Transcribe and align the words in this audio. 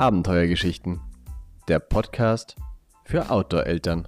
Abenteuergeschichten. 0.00 1.00
Der 1.66 1.80
Podcast 1.80 2.54
für 3.04 3.32
Outdoor-Eltern. 3.32 4.06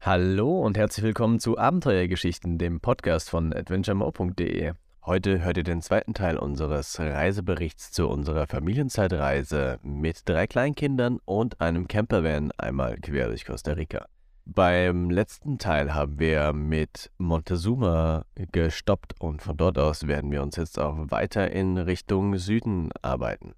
Hallo 0.00 0.60
und 0.60 0.76
herzlich 0.76 1.04
willkommen 1.04 1.38
zu 1.38 1.56
Abenteuergeschichten, 1.56 2.58
dem 2.58 2.80
Podcast 2.80 3.30
von 3.30 3.52
adventuremo.de. 3.52 4.72
Heute 5.06 5.44
hört 5.44 5.56
ihr 5.56 5.62
den 5.62 5.82
zweiten 5.82 6.14
Teil 6.14 6.36
unseres 6.36 6.98
Reiseberichts 6.98 7.92
zu 7.92 8.08
unserer 8.08 8.48
Familienzeitreise 8.48 9.78
mit 9.84 10.28
drei 10.28 10.48
Kleinkindern 10.48 11.20
und 11.24 11.60
einem 11.60 11.86
Campervan 11.86 12.50
einmal 12.58 12.96
quer 12.96 13.28
durch 13.28 13.44
Costa 13.44 13.74
Rica. 13.74 14.08
Beim 14.44 15.08
letzten 15.08 15.58
Teil 15.58 15.94
haben 15.94 16.18
wir 16.18 16.52
mit 16.52 17.10
Montezuma 17.18 18.24
gestoppt 18.50 19.20
und 19.20 19.40
von 19.40 19.56
dort 19.56 19.78
aus 19.78 20.06
werden 20.08 20.30
wir 20.30 20.42
uns 20.42 20.56
jetzt 20.56 20.78
auch 20.78 20.96
weiter 21.10 21.50
in 21.52 21.78
Richtung 21.78 22.36
Süden 22.38 22.90
arbeiten. 23.02 23.54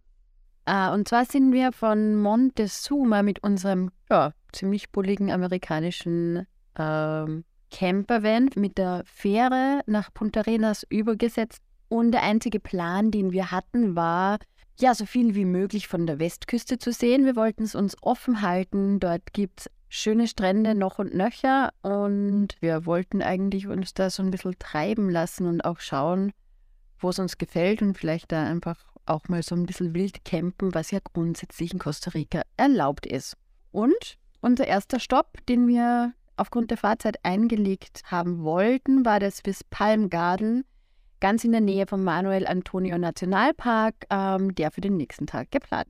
Ah, 0.67 0.95
und 0.95 1.09
zwar 1.09 1.25
sind 1.25 1.53
wir 1.53 1.73
von 1.73 2.17
Montezuma 2.17 3.23
mit 3.23 3.43
unserem 3.43 3.91
ja, 4.11 4.33
ziemlich 4.53 4.91
bulligen 4.91 5.31
amerikanischen 5.31 6.47
ähm, 6.79 7.45
Campervan 7.71 8.51
mit 8.55 8.79
der 8.79 9.03
Fähre 9.05 9.81
nach 9.87 10.13
Punta 10.15 10.41
Arenas 10.41 10.87
übergesetzt. 10.89 11.63
Und 11.89 12.13
der 12.13 12.23
einzige 12.23 12.61
Plan, 12.61 13.11
den 13.11 13.33
wir 13.33 13.51
hatten, 13.51 13.95
war, 13.95 14.39
ja, 14.81 14.95
so 14.95 15.07
viel 15.07 15.35
wie 15.35 15.45
möglich 15.45 15.87
von 15.87 16.07
der 16.07 16.19
Westküste 16.19 16.79
zu 16.79 16.93
sehen. 16.93 17.25
Wir 17.25 17.37
wollten 17.37 17.63
es 17.63 17.75
uns 17.75 17.97
offen 18.03 18.43
halten. 18.43 19.01
Dort 19.01 19.33
gibt 19.33 19.61
es 19.61 19.71
schöne 19.95 20.27
Strände 20.27 20.75
noch 20.75 20.99
und 20.99 21.15
nöcher. 21.15 21.71
Und 21.83 22.57
wir 22.61 22.87
wollten 22.87 23.23
eigentlich 23.23 23.67
uns 23.67 23.95
da 23.95 24.11
so 24.11 24.23
ein 24.23 24.31
bisschen 24.31 24.59
treiben 24.59 25.09
lassen 25.09 25.47
und 25.47 25.65
auch 25.65 25.81
schauen, 25.81 26.33
wo 26.99 27.11
es 27.11 27.19
uns 27.19 27.39
gefällt 27.39 27.83
und 27.83 27.97
vielleicht 27.97 28.33
da 28.33 28.45
einfach 28.45 28.85
auch 29.07 29.29
mal 29.29 29.43
so 29.43 29.55
ein 29.55 29.67
bisschen 29.67 29.95
wild 29.95 30.25
campen, 30.25 30.75
was 30.75 30.91
ja 30.91 30.99
grundsätzlich 31.13 31.73
in 31.73 31.79
Costa 31.79 32.11
Rica 32.11 32.43
erlaubt 32.57 33.07
ist. 33.07 33.37
Und 33.71 34.17
unser 34.41 34.67
erster 34.67 34.99
Stopp, 34.99 35.45
den 35.49 35.69
wir 35.69 36.13
aufgrund 36.37 36.71
der 36.71 36.79
Fahrzeit 36.79 37.19
eingelegt 37.23 38.03
haben 38.07 38.43
wollten, 38.43 39.05
war 39.05 39.21
der 39.21 39.31
Swiss 39.31 39.63
Palm 39.65 40.11
Garden, 40.11 40.65
ganz 41.21 41.45
in 41.45 41.53
der 41.53 41.61
Nähe 41.61 41.87
vom 41.87 42.03
Manuel 42.03 42.47
Antonio 42.47 42.99
Nationalpark, 42.99 43.95
ähm, 44.11 44.55
der 44.55 44.71
für 44.71 44.81
den 44.81 44.97
nächsten 44.97 45.27
Tag 45.27 45.51
geplant. 45.51 45.87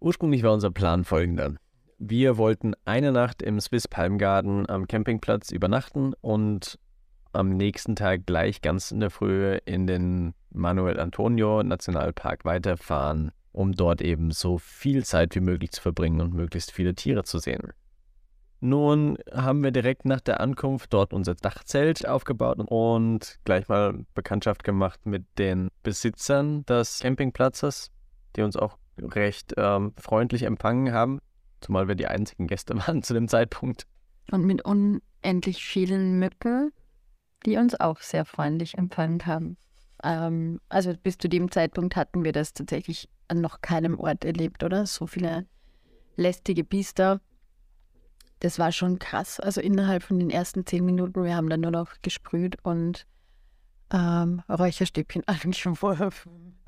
Ursprünglich 0.00 0.42
war 0.42 0.54
unser 0.54 0.70
Plan 0.70 1.04
folgender. 1.04 1.56
Wir 2.02 2.38
wollten 2.38 2.72
eine 2.86 3.12
Nacht 3.12 3.42
im 3.42 3.60
Swiss 3.60 3.86
Palm 3.86 4.16
Garden 4.16 4.66
am 4.70 4.88
Campingplatz 4.88 5.50
übernachten 5.50 6.14
und 6.22 6.78
am 7.34 7.50
nächsten 7.50 7.94
Tag 7.94 8.24
gleich 8.24 8.62
ganz 8.62 8.90
in 8.90 9.00
der 9.00 9.10
Früh 9.10 9.58
in 9.66 9.86
den 9.86 10.32
Manuel 10.48 10.98
Antonio 10.98 11.62
Nationalpark 11.62 12.46
weiterfahren, 12.46 13.32
um 13.52 13.72
dort 13.72 14.00
eben 14.00 14.30
so 14.30 14.56
viel 14.56 15.04
Zeit 15.04 15.34
wie 15.34 15.40
möglich 15.40 15.72
zu 15.72 15.82
verbringen 15.82 16.22
und 16.22 16.32
möglichst 16.32 16.72
viele 16.72 16.94
Tiere 16.94 17.24
zu 17.24 17.38
sehen. 17.38 17.74
Nun 18.60 19.18
haben 19.30 19.62
wir 19.62 19.70
direkt 19.70 20.06
nach 20.06 20.22
der 20.22 20.40
Ankunft 20.40 20.94
dort 20.94 21.12
unser 21.12 21.34
Dachzelt 21.34 22.08
aufgebaut 22.08 22.60
und 22.60 23.38
gleich 23.44 23.68
mal 23.68 24.06
Bekanntschaft 24.14 24.64
gemacht 24.64 25.04
mit 25.04 25.26
den 25.36 25.68
Besitzern 25.82 26.64
des 26.64 27.00
Campingplatzes, 27.00 27.90
die 28.36 28.40
uns 28.40 28.56
auch 28.56 28.78
recht 28.96 29.52
ähm, 29.58 29.92
freundlich 29.98 30.44
empfangen 30.44 30.94
haben, 30.94 31.20
zumal 31.60 31.88
wir 31.88 31.94
die 31.94 32.06
einzigen 32.06 32.46
Gäste 32.46 32.76
waren 32.86 33.02
zu 33.02 33.14
dem 33.14 33.28
Zeitpunkt. 33.28 33.86
Und 34.30 34.44
mit 34.44 34.64
unendlich 34.64 35.64
vielen 35.64 36.18
Mücken, 36.18 36.72
die 37.46 37.56
uns 37.56 37.78
auch 37.78 38.00
sehr 38.00 38.24
freundlich 38.24 38.76
empfangen 38.76 39.26
haben. 39.26 39.56
Ähm, 40.04 40.60
also 40.68 40.92
bis 40.94 41.18
zu 41.18 41.28
dem 41.28 41.50
Zeitpunkt 41.50 41.96
hatten 41.96 42.24
wir 42.24 42.32
das 42.32 42.52
tatsächlich 42.52 43.08
an 43.28 43.40
noch 43.40 43.60
keinem 43.60 43.98
Ort 43.98 44.24
erlebt, 44.24 44.62
oder? 44.62 44.86
So 44.86 45.06
viele 45.06 45.46
lästige 46.16 46.64
Biester 46.64 47.20
das 48.40 48.58
war 48.58 48.72
schon 48.72 48.98
krass. 48.98 49.38
Also 49.38 49.60
innerhalb 49.60 50.02
von 50.02 50.18
den 50.18 50.30
ersten 50.30 50.66
zehn 50.66 50.84
Minuten, 50.84 51.22
wir 51.22 51.36
haben 51.36 51.48
dann 51.48 51.60
nur 51.60 51.70
noch 51.70 51.92
gesprüht 52.02 52.56
und 52.62 53.06
ähm, 53.92 54.42
Räucherstäbchen 54.48 55.22
angeworfen. 55.26 56.58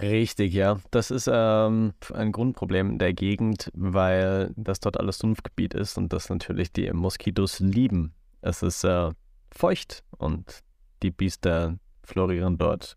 Richtig, 0.00 0.52
ja. 0.52 0.78
Das 0.90 1.10
ist 1.10 1.30
ähm, 1.32 1.92
ein 2.12 2.32
Grundproblem 2.32 2.98
der 2.98 3.12
Gegend, 3.12 3.70
weil 3.74 4.52
das 4.56 4.80
dort 4.80 4.98
alles 4.98 5.18
Sumpfgebiet 5.18 5.74
ist 5.74 5.96
und 5.96 6.12
das 6.12 6.28
natürlich 6.28 6.72
die 6.72 6.92
Moskitos 6.92 7.60
lieben. 7.60 8.12
Es 8.40 8.62
ist 8.62 8.84
äh, 8.84 9.10
feucht 9.52 10.02
und 10.18 10.62
die 11.02 11.10
Biester 11.10 11.78
florieren 12.02 12.58
dort. 12.58 12.96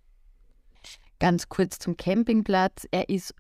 Ganz 1.19 1.50
kurz 1.50 1.80
zum 1.80 1.97
Campingplatz. 1.97 2.88
Er 2.91 3.09
ist 3.09 3.34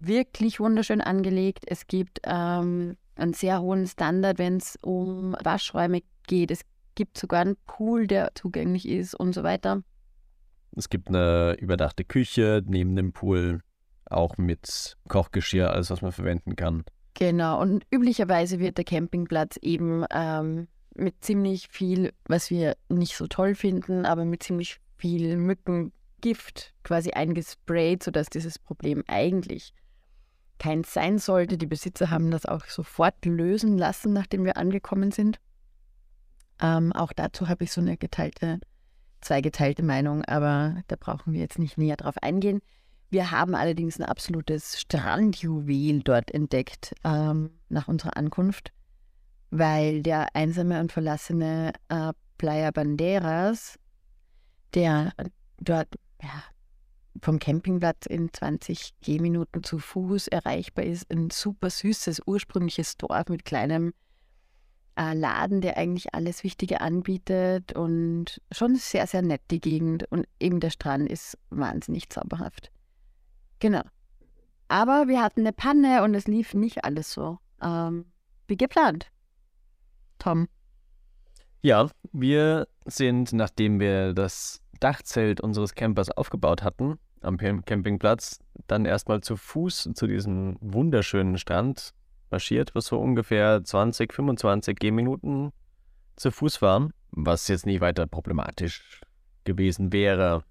wirklich 0.00 0.60
wunderschön 0.60 1.00
angelegt. 1.00 1.64
Es 1.66 1.86
gibt 1.86 2.20
ähm, 2.24 2.96
einen 3.16 3.34
sehr 3.34 3.60
hohen 3.60 3.86
Standard, 3.86 4.38
wenn 4.38 4.56
es 4.56 4.76
um 4.82 5.36
Waschräume 5.42 6.02
geht. 6.26 6.50
Es 6.50 6.62
gibt 6.94 7.18
sogar 7.18 7.40
einen 7.42 7.56
Pool, 7.66 8.06
der 8.06 8.34
zugänglich 8.34 8.88
ist 8.88 9.14
und 9.14 9.34
so 9.34 9.42
weiter. 9.42 9.82
Es 10.76 10.88
gibt 10.88 11.08
eine 11.08 11.56
überdachte 11.60 12.04
Küche 12.04 12.62
neben 12.66 12.96
dem 12.96 13.12
Pool, 13.12 13.60
auch 14.06 14.36
mit 14.36 14.96
Kochgeschirr, 15.08 15.70
alles, 15.70 15.90
was 15.90 16.02
man 16.02 16.12
verwenden 16.12 16.56
kann. 16.56 16.84
Genau, 17.14 17.60
und 17.60 17.86
üblicherweise 17.92 18.58
wird 18.58 18.76
der 18.76 18.84
Campingplatz 18.84 19.56
eben 19.62 20.04
ähm, 20.10 20.66
mit 20.94 21.24
ziemlich 21.24 21.68
viel, 21.68 22.12
was 22.26 22.50
wir 22.50 22.76
nicht 22.88 23.16
so 23.16 23.26
toll 23.26 23.54
finden, 23.54 24.04
aber 24.04 24.24
mit 24.24 24.42
ziemlich 24.42 24.80
viel 24.96 25.36
Mückengift 25.36 26.74
quasi 26.82 27.12
eingesprayt, 27.12 28.02
sodass 28.02 28.30
dieses 28.30 28.58
Problem 28.58 29.04
eigentlich 29.06 29.74
keins 30.58 30.92
sein 30.92 31.18
sollte. 31.18 31.56
Die 31.56 31.66
Besitzer 31.66 32.10
haben 32.10 32.30
das 32.30 32.46
auch 32.46 32.64
sofort 32.66 33.24
lösen 33.24 33.78
lassen, 33.78 34.12
nachdem 34.12 34.44
wir 34.44 34.56
angekommen 34.56 35.12
sind. 35.12 35.38
Ähm, 36.60 36.92
auch 36.92 37.12
dazu 37.12 37.48
habe 37.48 37.64
ich 37.64 37.72
so 37.72 37.80
eine 37.80 37.96
geteilte, 37.96 38.60
zweigeteilte 39.24 39.82
Meinung, 39.82 40.24
aber 40.24 40.82
da 40.88 40.96
brauchen 40.98 41.32
wir 41.32 41.40
jetzt 41.40 41.58
nicht 41.58 41.78
näher 41.78 41.96
drauf 41.96 42.16
eingehen. 42.22 42.60
Wir 43.10 43.30
haben 43.30 43.54
allerdings 43.54 43.98
ein 43.98 44.04
absolutes 44.04 44.80
Strandjuwel 44.80 46.02
dort 46.02 46.30
entdeckt 46.32 46.94
ähm, 47.04 47.50
nach 47.68 47.88
unserer 47.88 48.16
Ankunft, 48.16 48.72
weil 49.50 50.02
der 50.02 50.34
einsame 50.34 50.80
und 50.80 50.92
verlassene 50.92 51.72
äh, 51.88 52.12
Playa 52.38 52.70
Banderas, 52.70 53.78
der 54.74 55.12
dort 55.60 55.94
ja, 56.22 56.42
vom 57.22 57.38
Campingplatz 57.38 58.06
in 58.06 58.32
20 58.32 58.94
Gehminuten 59.00 59.62
zu 59.62 59.78
Fuß 59.78 60.28
erreichbar 60.28 60.84
ist. 60.84 61.10
Ein 61.10 61.30
super 61.30 61.70
süßes, 61.70 62.22
ursprüngliches 62.26 62.96
Dorf 62.96 63.28
mit 63.28 63.44
kleinem 63.44 63.92
äh, 64.96 65.14
Laden, 65.14 65.60
der 65.60 65.76
eigentlich 65.76 66.14
alles 66.14 66.44
Wichtige 66.44 66.80
anbietet 66.80 67.72
und 67.74 68.40
schon 68.52 68.76
sehr, 68.76 69.06
sehr 69.06 69.22
nett 69.22 69.42
die 69.50 69.60
Gegend. 69.60 70.04
Und 70.10 70.26
eben 70.40 70.60
der 70.60 70.70
Strand 70.70 71.10
ist 71.10 71.38
wahnsinnig 71.50 72.10
zauberhaft. 72.10 72.70
Genau. 73.60 73.82
Aber 74.68 75.08
wir 75.08 75.22
hatten 75.22 75.40
eine 75.40 75.52
Panne 75.52 76.02
und 76.02 76.14
es 76.14 76.26
lief 76.26 76.54
nicht 76.54 76.84
alles 76.84 77.12
so 77.12 77.38
ähm, 77.62 78.06
wie 78.46 78.56
geplant. 78.56 79.08
Tom. 80.18 80.48
Ja, 81.62 81.88
wir 82.12 82.68
sind, 82.84 83.32
nachdem 83.32 83.80
wir 83.80 84.12
das 84.12 84.60
Dachzelt 84.80 85.40
unseres 85.40 85.74
Campers 85.74 86.10
aufgebaut 86.10 86.62
hatten, 86.62 86.98
am 87.22 87.38
Campingplatz, 87.38 88.38
dann 88.66 88.84
erstmal 88.84 89.22
zu 89.22 89.36
Fuß 89.36 89.90
zu 89.94 90.06
diesem 90.06 90.56
wunderschönen 90.60 91.38
Strand 91.38 91.94
marschiert, 92.34 92.74
was 92.74 92.86
so 92.86 92.98
ungefähr 92.98 93.62
20, 93.62 94.12
25 94.12 94.76
Gehminuten 94.76 95.52
zu 96.16 96.32
Fuß 96.32 96.60
waren, 96.62 96.92
was 97.12 97.46
jetzt 97.46 97.64
nicht 97.64 97.80
weiter 97.80 98.08
problematisch 98.08 99.00
gewesen 99.44 99.92
wäre. 99.92 100.42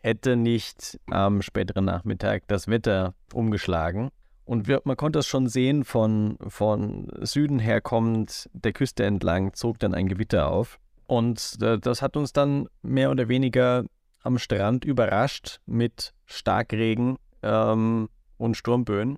Hätte 0.00 0.36
nicht 0.36 1.00
am 1.10 1.40
späteren 1.40 1.86
Nachmittag 1.86 2.42
das 2.46 2.68
Wetter 2.68 3.14
umgeschlagen. 3.32 4.10
Und 4.44 4.68
wir, 4.68 4.82
man 4.84 4.98
konnte 4.98 5.20
es 5.20 5.26
schon 5.26 5.48
sehen, 5.48 5.84
von, 5.84 6.36
von 6.46 7.08
Süden 7.22 7.58
her 7.58 7.80
kommend, 7.80 8.50
der 8.52 8.74
Küste 8.74 9.04
entlang, 9.04 9.54
zog 9.54 9.78
dann 9.78 9.94
ein 9.94 10.08
Gewitter 10.08 10.50
auf. 10.50 10.78
Und 11.06 11.56
äh, 11.62 11.78
das 11.78 12.02
hat 12.02 12.18
uns 12.18 12.34
dann 12.34 12.68
mehr 12.82 13.10
oder 13.10 13.28
weniger 13.30 13.84
am 14.22 14.36
Strand 14.36 14.84
überrascht 14.84 15.60
mit 15.64 16.12
Starkregen 16.26 17.16
ähm, 17.42 18.10
und 18.36 18.58
Sturmböen. 18.58 19.16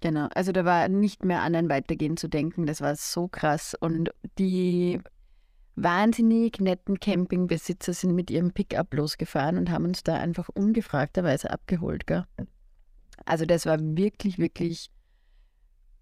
Genau, 0.00 0.28
also 0.34 0.52
da 0.52 0.64
war 0.64 0.88
nicht 0.88 1.24
mehr 1.24 1.42
an 1.42 1.54
ein 1.54 1.68
Weitergehen 1.68 2.16
zu 2.16 2.28
denken. 2.28 2.66
Das 2.66 2.80
war 2.80 2.94
so 2.94 3.26
krass. 3.26 3.74
Und 3.78 4.10
die 4.38 5.00
wahnsinnig 5.74 6.60
netten 6.60 7.00
Campingbesitzer 7.00 7.92
sind 7.92 8.14
mit 8.14 8.30
ihrem 8.30 8.52
Pickup 8.52 8.94
losgefahren 8.94 9.58
und 9.58 9.70
haben 9.70 9.84
uns 9.84 10.02
da 10.02 10.14
einfach 10.16 10.48
ungefragterweise 10.54 11.50
abgeholt. 11.50 12.06
Gell? 12.06 12.24
Also 13.24 13.44
das 13.44 13.66
war 13.66 13.78
wirklich, 13.80 14.38
wirklich 14.38 14.90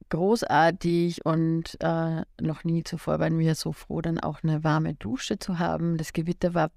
großartig 0.09 1.25
und 1.25 1.77
äh, 1.81 2.23
noch 2.41 2.65
nie 2.65 2.85
zuvor 2.85 3.19
waren 3.19 3.39
wir 3.39 3.55
so 3.55 3.73
froh, 3.73 4.01
dann 4.01 4.21
auch 4.21 4.43
eine 4.43 4.63
warme 4.63 4.95
Dusche 4.95 5.39
zu 5.39 5.59
haben. 5.59 5.97
Das 5.97 6.13
Gewitter 6.13 6.55
war 6.55 6.71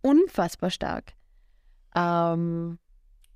unfassbar 0.00 0.70
stark. 0.70 1.14
Ähm, 1.96 2.78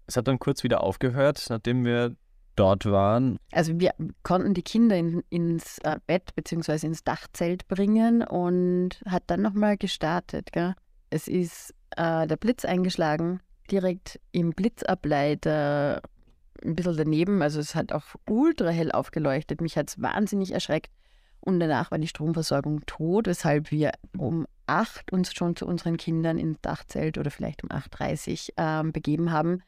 Es 0.07 0.17
hat 0.17 0.29
dann 0.29 0.39
kurz 0.39 0.63
wieder 0.63 0.83
aufgehört, 0.83 1.47
nachdem 1.49 1.85
wir 1.85 2.15
dort 2.57 2.87
waren. 2.87 3.39
also 3.53 3.79
wir 3.79 3.93
konnten 4.23 4.55
die 4.55 4.63
Kinder 4.63 4.97
in, 4.97 5.23
ins 5.31 5.79
äh, 5.79 5.99
Bett 6.07 6.35
bzw. 6.35 6.87
ins 6.87 7.05
Dachzelt 7.05 7.69
bringen 7.69 8.23
und 8.23 9.01
hat 9.07 9.25
dann 9.27 9.43
nochmal 9.43 9.77
gestartet. 9.77 10.53
Gell? 10.53 10.75
Es 11.11 11.29
ist 11.29 11.75
äh, 11.97 12.27
der 12.27 12.37
Blitz 12.37 12.65
eingeschlagen, 12.65 13.41
direkt 13.71 14.21
im 14.33 14.51
Blitzableiter 14.51 16.03
ein 16.65 16.75
bisschen 16.75 16.97
daneben. 16.97 17.43
Also 17.43 17.61
es 17.61 17.75
hat 17.75 17.93
auch 17.93 18.05
ultra 18.29 18.71
hell 18.71 18.93
aufgeleuchtet. 18.93 19.61
Mich 19.61 19.77
hat 19.77 19.91
es 19.91 20.01
wahnsinnig 20.01 20.53
erschreckt. 20.53 20.91
Und 21.41 21.61
danach 21.61 21.93
war 21.93 21.99
die 21.99 22.09
Stromversorgung 22.09 22.85
tot, 22.87 23.29
weshalb 23.29 23.71
wir 23.71 23.93
um 24.17 24.47
8 24.67 25.13
uns 25.13 25.33
schon 25.33 25.55
zu 25.55 25.67
unseren 25.67 25.97
Kindern 25.97 26.39
ins 26.39 26.61
Dachzelt 26.61 27.19
oder 27.19 27.31
vielleicht 27.31 27.63
um 27.63 27.71
8.30 27.71 28.49
Uhr 28.49 28.55
ähm, 28.57 28.93
begeben 28.93 29.31
haben. 29.31 29.63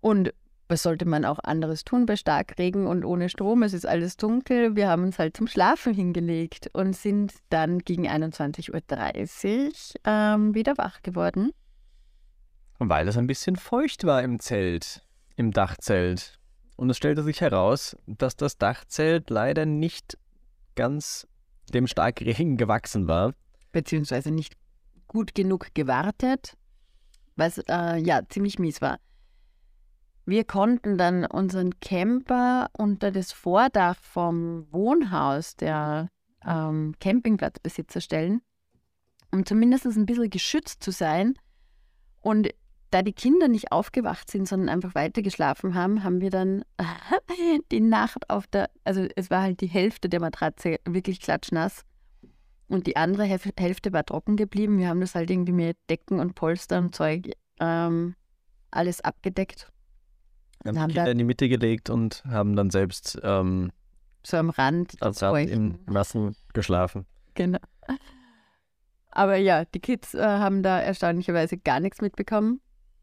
Und 0.00 0.34
was 0.72 0.82
sollte 0.82 1.04
man 1.04 1.26
auch 1.26 1.38
anderes 1.38 1.84
tun 1.84 2.06
bei 2.06 2.16
Starkregen 2.16 2.86
und 2.86 3.04
ohne 3.04 3.28
Strom? 3.28 3.62
Es 3.62 3.74
ist 3.74 3.84
alles 3.86 4.16
dunkel. 4.16 4.74
Wir 4.74 4.88
haben 4.88 5.02
uns 5.04 5.18
halt 5.18 5.36
zum 5.36 5.46
Schlafen 5.46 5.92
hingelegt 5.92 6.70
und 6.72 6.96
sind 6.96 7.34
dann 7.50 7.80
gegen 7.80 8.08
21.30 8.08 8.72
Uhr 8.72 10.00
ähm, 10.04 10.54
wieder 10.54 10.78
wach 10.78 11.02
geworden. 11.02 11.50
Weil 12.78 13.06
es 13.06 13.18
ein 13.18 13.26
bisschen 13.26 13.56
feucht 13.56 14.04
war 14.04 14.22
im 14.22 14.40
Zelt, 14.40 15.06
im 15.36 15.50
Dachzelt. 15.50 16.38
Und 16.76 16.88
es 16.88 16.96
stellte 16.96 17.22
sich 17.22 17.42
heraus, 17.42 17.94
dass 18.06 18.34
das 18.36 18.56
Dachzelt 18.56 19.28
leider 19.28 19.66
nicht 19.66 20.16
ganz 20.74 21.26
dem 21.74 21.86
Starkregen 21.86 22.56
gewachsen 22.56 23.08
war. 23.08 23.34
beziehungsweise 23.72 24.30
nicht 24.30 24.54
gut 25.06 25.34
genug 25.34 25.74
gewartet, 25.74 26.56
was 27.36 27.58
äh, 27.58 27.98
ja 27.98 28.22
ziemlich 28.26 28.58
mies 28.58 28.80
war. 28.80 28.98
Wir 30.24 30.44
konnten 30.44 30.98
dann 30.98 31.24
unseren 31.24 31.80
Camper 31.80 32.70
unter 32.72 33.10
das 33.10 33.32
Vordach 33.32 33.96
vom 34.00 34.66
Wohnhaus 34.72 35.56
der 35.56 36.08
ähm, 36.46 36.94
Campingplatzbesitzer 37.00 38.00
stellen, 38.00 38.40
um 39.32 39.44
zumindest 39.44 39.86
ein 39.86 40.06
bisschen 40.06 40.30
geschützt 40.30 40.82
zu 40.82 40.92
sein. 40.92 41.34
Und 42.20 42.50
da 42.90 43.02
die 43.02 43.14
Kinder 43.14 43.48
nicht 43.48 43.72
aufgewacht 43.72 44.30
sind, 44.30 44.46
sondern 44.46 44.68
einfach 44.68 44.94
weitergeschlafen 44.94 45.74
haben, 45.74 46.04
haben 46.04 46.20
wir 46.20 46.30
dann 46.30 46.62
die 47.72 47.80
Nacht 47.80 48.30
auf 48.30 48.46
der, 48.46 48.70
also 48.84 49.08
es 49.16 49.30
war 49.30 49.42
halt 49.42 49.60
die 49.60 49.66
Hälfte 49.66 50.08
der 50.08 50.20
Matratze 50.20 50.78
wirklich 50.84 51.20
klatschnass. 51.20 51.84
Und 52.68 52.86
die 52.86 52.96
andere 52.96 53.24
Hälfte 53.24 53.92
war 53.92 54.06
trocken 54.06 54.36
geblieben. 54.36 54.78
Wir 54.78 54.88
haben 54.88 55.00
das 55.00 55.14
halt 55.14 55.30
irgendwie 55.30 55.52
mit 55.52 55.76
Decken 55.90 56.20
und 56.20 56.34
Polster 56.34 56.78
und 56.78 56.94
Zeug 56.94 57.30
ähm, 57.60 58.14
alles 58.70 59.00
abgedeckt. 59.02 59.71
Wir 60.62 60.70
haben 60.70 60.78
Haben 60.80 60.88
Kinder 60.88 61.04
da- 61.04 61.10
in 61.10 61.18
die 61.18 61.24
Mitte 61.24 61.48
gelegt 61.48 61.90
und 61.90 62.24
haben 62.26 62.54
dann 62.56 62.70
selbst 62.70 63.18
ähm, 63.22 63.70
So 64.22 64.36
am 64.36 64.50
Rand. 64.50 64.94
Feuchten. 65.00 65.78
im 65.86 65.92
Nassen 65.92 66.36
geschlafen. 66.54 67.06
Genau. 67.34 67.58
Aber 69.10 69.36
ja, 69.36 69.64
die 69.66 69.80
Kids 69.80 70.14
äh, 70.14 70.22
haben 70.22 70.62
da 70.62 70.80
erstaunlicherweise 70.80 71.58
gar 71.58 71.80
nichts 71.80 72.00
mitbekommen. 72.00 72.60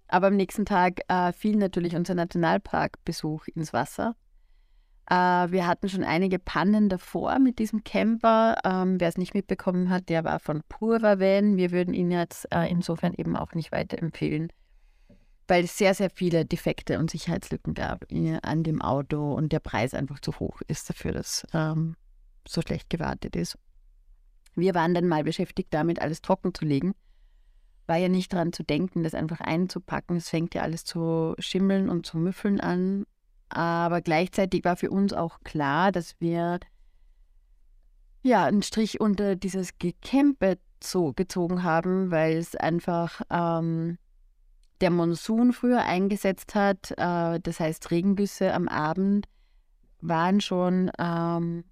Aber 0.07 0.27
am 0.27 0.35
nächsten 0.35 0.65
Tag 0.65 1.01
äh, 1.07 1.31
fiel 1.33 1.55
natürlich 1.57 1.95
unser 1.95 2.15
Nationalparkbesuch 2.15 3.47
ins 3.53 3.73
Wasser. 3.73 4.15
Äh, 5.07 5.15
wir 5.51 5.67
hatten 5.67 5.87
schon 5.87 6.03
einige 6.03 6.39
Pannen 6.39 6.89
davor 6.89 7.37
mit 7.37 7.59
diesem 7.59 7.83
Camper. 7.83 8.57
Ähm, 8.63 8.99
Wer 8.99 9.07
es 9.09 9.17
nicht 9.17 9.35
mitbekommen 9.35 9.89
hat, 9.91 10.09
der 10.09 10.23
war 10.23 10.39
von 10.39 10.61
Pura 10.67 11.19
Van. 11.19 11.57
Wir 11.57 11.69
würden 11.71 11.93
ihn 11.93 12.09
jetzt 12.09 12.47
äh, 12.51 12.67
insofern 12.71 13.13
eben 13.13 13.35
auch 13.35 13.53
nicht 13.53 13.71
weiterempfehlen, 13.71 14.51
weil 15.49 15.63
es 15.63 15.77
sehr, 15.77 15.95
sehr 15.95 16.11
viele 16.11 16.45
Defekte 16.45 16.99
und 16.99 17.09
Sicherheitslücken 17.09 17.73
gab 17.73 18.09
äh, 18.11 18.37
an 18.43 18.63
dem 18.63 18.81
Auto 18.81 19.33
und 19.33 19.51
der 19.51 19.59
Preis 19.59 19.93
einfach 19.93 20.19
zu 20.19 20.39
hoch 20.39 20.61
ist 20.67 20.89
dafür, 20.89 21.11
dass 21.11 21.45
ähm, 21.53 21.95
so 22.47 22.61
schlecht 22.61 22.89
gewartet 22.89 23.35
ist. 23.35 23.57
Wir 24.55 24.75
waren 24.75 24.93
dann 24.93 25.07
mal 25.07 25.23
beschäftigt 25.23 25.73
damit, 25.73 26.01
alles 26.01 26.21
trocken 26.21 26.53
zu 26.53 26.65
legen. 26.65 26.93
War 27.87 27.97
ja 27.97 28.09
nicht 28.09 28.31
dran 28.31 28.53
zu 28.53 28.63
denken, 28.63 29.03
das 29.03 29.15
einfach 29.15 29.39
einzupacken. 29.39 30.17
Es 30.17 30.29
fängt 30.29 30.53
ja 30.53 30.61
alles 30.61 30.85
zu 30.85 31.33
schimmeln 31.39 31.89
und 31.89 32.05
zu 32.05 32.17
müffeln 32.17 32.59
an. 32.59 33.05
Aber 33.49 34.01
gleichzeitig 34.01 34.63
war 34.63 34.77
für 34.77 34.91
uns 34.91 35.13
auch 35.13 35.39
klar, 35.43 35.91
dass 35.91 36.19
wir 36.19 36.59
ja 38.21 38.45
einen 38.45 38.61
Strich 38.61 38.99
unter 38.99 39.35
dieses 39.35 39.79
Gecampe 39.79 40.59
zo 40.79 41.13
gezogen 41.13 41.63
haben, 41.63 42.11
weil 42.11 42.37
es 42.37 42.55
einfach 42.55 43.21
ähm, 43.31 43.97
der 44.81 44.91
Monsun 44.91 45.53
früher 45.53 45.83
eingesetzt 45.83 46.55
hat. 46.55 46.91
Äh, 46.91 47.39
das 47.39 47.59
heißt, 47.59 47.91
Regengüsse 47.91 48.53
am 48.53 48.67
Abend 48.67 49.27
waren 50.01 50.41
schon 50.41 50.91
ähm, 50.97 51.65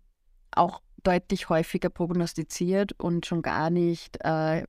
auch 0.51 0.81
deutlich 1.03 1.49
häufiger 1.49 1.89
prognostiziert 1.89 2.93
und 2.99 3.25
schon 3.25 3.41
gar 3.41 3.69
nicht 3.69 4.17
äh, 4.25 4.63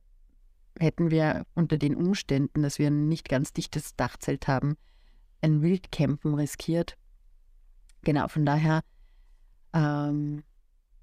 hätten 0.79 1.11
wir 1.11 1.45
unter 1.55 1.77
den 1.77 1.95
Umständen, 1.95 2.61
dass 2.61 2.79
wir 2.79 2.87
ein 2.87 3.09
nicht 3.09 3.27
ganz 3.27 3.51
dichtes 3.51 3.95
Dachzelt 3.95 4.47
haben, 4.47 4.77
ein 5.41 5.61
Wildcampen 5.61 6.33
riskiert. 6.33 6.95
Genau, 8.03 8.27
von 8.29 8.45
daher 8.45 8.81
ähm, 9.73 10.43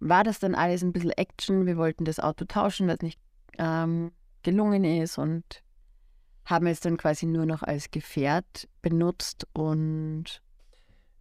war 0.01 0.25
das 0.25 0.39
dann 0.39 0.55
alles 0.55 0.83
ein 0.83 0.93
bisschen 0.93 1.11
Action. 1.11 1.67
Wir 1.67 1.77
wollten 1.77 2.05
das 2.05 2.21
Auto 2.21 2.47
tauschen, 2.47 2.89
was 2.89 3.01
nicht 3.01 3.21
ähm, 3.59 4.13
gelungen 4.43 4.85
ist 4.85 5.19
und 5.19 5.63
haben 6.47 6.67
es 6.69 6.81
dann 6.81 6.97
quasi 6.97 7.27
nur 7.27 7.45
noch 7.45 7.63
als 7.63 7.91
Gefährt 7.91 8.69
benutzt 8.81 9.47
und 9.53 10.41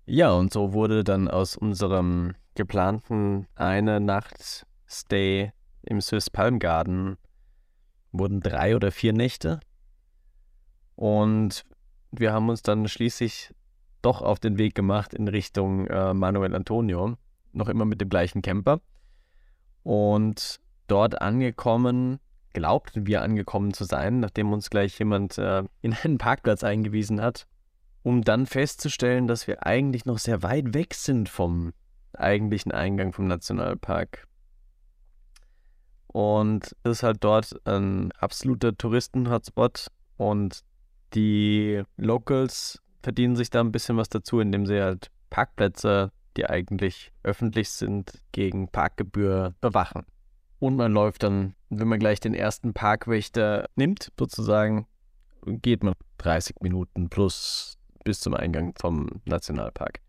Ja, 0.06 0.32
und 0.32 0.54
so 0.54 0.74
wurde 0.74 1.04
dann 1.04 1.28
aus 1.28 1.58
unserem 1.58 2.36
geplanten 2.54 3.48
eine 3.56 4.00
Nacht 4.00 4.66
Stay 4.88 5.52
im 5.82 6.00
Swiss 6.00 6.30
Palm 6.30 6.60
Garden 6.60 7.18
wurden 8.12 8.40
drei 8.40 8.76
oder 8.76 8.92
vier 8.92 9.14
Nächte. 9.14 9.60
Und 10.96 11.66
wir 12.12 12.32
haben 12.32 12.50
uns 12.50 12.62
dann 12.62 12.88
schließlich 12.88 13.54
doch 14.02 14.22
auf 14.22 14.40
den 14.40 14.58
Weg 14.58 14.76
gemacht 14.76 15.14
in 15.14 15.28
Richtung 15.28 15.88
äh, 15.88 16.14
Manuel 16.14 16.56
Antonio, 16.56 17.18
noch 17.52 17.68
immer 17.68 17.86
mit 17.86 18.00
dem 18.00 18.10
gleichen 18.10 18.42
Camper. 18.42 18.80
Und 19.84 20.60
dort 20.88 21.22
angekommen, 21.22 22.20
glaubten 22.56 23.06
wir 23.06 23.22
angekommen 23.22 23.74
zu 23.74 23.84
sein, 23.84 24.22
nachdem 24.22 24.54
uns 24.54 24.70
gleich 24.70 24.98
jemand 24.98 25.38
äh, 25.38 25.64
in 25.82 25.94
einen 25.94 26.18
Parkplatz 26.18 26.64
eingewiesen 26.64 27.22
hat, 27.22 27.48
um 28.02 28.22
dann 28.24 28.46
festzustellen, 28.46 29.28
dass 29.28 29.46
wir 29.46 29.66
eigentlich 29.66 30.06
noch 30.06 30.18
sehr 30.18 30.42
weit 30.42 30.74
weg 30.74 30.94
sind 30.94 31.28
vom 31.28 31.74
eigentlichen 32.14 32.72
Eingang 32.72 33.12
vom 33.12 33.28
Nationalpark. 33.28 34.26
Und 36.08 36.78
es 36.84 36.92
ist 36.92 37.04
halt 37.04 37.24
dort 37.26 37.54
ein 37.68 38.14
absoluter 38.14 38.78
Touristen-Hotspot 38.78 39.88
und 40.16 40.62
die 41.14 41.84
Locals 41.98 42.82
verdienen 43.04 43.36
sich 43.36 43.50
da 43.50 43.60
ein 43.60 43.74
bisschen 43.74 43.98
was 43.98 44.08
dazu, 44.08 44.40
indem 44.40 44.66
sie 44.66 44.82
halt 44.82 45.12
Parkplätze, 45.30 46.14
die 46.38 46.46
eigentlich 46.46 47.12
öffentlich 47.24 47.70
sind, 47.70 48.24
gegen 48.32 48.70
Parkgebühr 48.70 49.56
bewachen. 49.60 50.06
Und 50.60 50.76
man 50.76 50.92
läuft 50.92 51.24
dann, 51.24 51.56
wenn 51.70 51.88
man 51.88 52.00
gleich 52.00 52.20
den 52.20 52.34
ersten 52.34 52.74
Parkwächter 52.74 53.70
nimmt, 53.76 54.12
sozusagen, 54.18 54.88
geht 55.46 55.84
man 55.84 55.94
30 56.18 56.58
Minuten 56.62 57.10
plus 57.10 57.78
bis 58.04 58.20
zum 58.20 58.34
Eingang 58.34 58.74
vom 58.80 59.22
Nationalpark. 59.26 60.00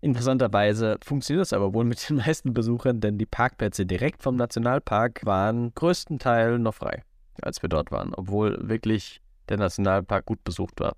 Interessanterweise 0.00 0.96
funktioniert 1.04 1.42
das 1.42 1.52
aber 1.52 1.74
wohl 1.74 1.84
mit 1.84 2.08
den 2.08 2.16
meisten 2.26 2.54
Besuchern, 2.54 3.00
denn 3.00 3.18
die 3.18 3.26
Parkplätze 3.26 3.84
direkt 3.84 4.22
vom 4.22 4.36
Nationalpark 4.36 5.24
waren 5.26 5.74
größtenteils 5.74 6.58
noch 6.58 6.74
frei, 6.74 7.02
als 7.42 7.60
wir 7.60 7.68
dort 7.68 7.90
waren, 7.90 8.14
obwohl 8.14 8.56
wirklich 8.68 9.20
der 9.48 9.58
Nationalpark 9.58 10.24
gut 10.24 10.42
besucht 10.42 10.80
war. 10.80 10.96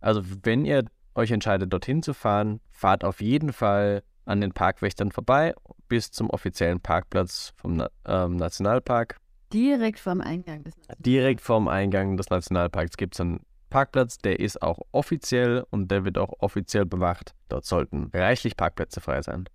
Also 0.00 0.22
wenn 0.42 0.64
ihr 0.64 0.84
euch 1.14 1.30
entscheidet, 1.30 1.72
dorthin 1.72 2.02
zu 2.02 2.12
fahren, 2.12 2.60
fahrt 2.70 3.04
auf 3.04 3.20
jeden 3.20 3.52
Fall 3.52 4.02
an 4.26 4.40
den 4.40 4.52
Parkwächtern 4.52 5.10
vorbei 5.10 5.54
bis 5.88 6.10
zum 6.10 6.30
offiziellen 6.30 6.80
Parkplatz 6.80 7.52
vom 7.56 7.76
Na 7.76 7.88
ähm, 8.04 8.36
Nationalpark. 8.36 9.18
direkt 9.52 9.98
vorm 9.98 10.20
Eingang 10.20 10.64
des 10.64 10.74
Direkt 10.98 11.40
vorm 11.40 11.68
Eingang 11.68 12.16
des 12.16 12.28
Nationalparks 12.28 12.96
gibt 12.96 13.14
es 13.14 13.20
einen 13.20 13.40
Parkplatz, 13.70 14.18
der 14.18 14.40
ist 14.40 14.62
auch 14.62 14.80
offiziell 14.92 15.64
und 15.70 15.90
der 15.90 16.04
wird 16.04 16.18
auch 16.18 16.32
offiziell 16.38 16.86
bewacht. 16.86 17.34
Dort 17.48 17.64
sollten 17.64 18.10
reichlich 18.12 18.56
Parkplätze 18.56 19.00
frei 19.00 19.22
sein. 19.22 19.48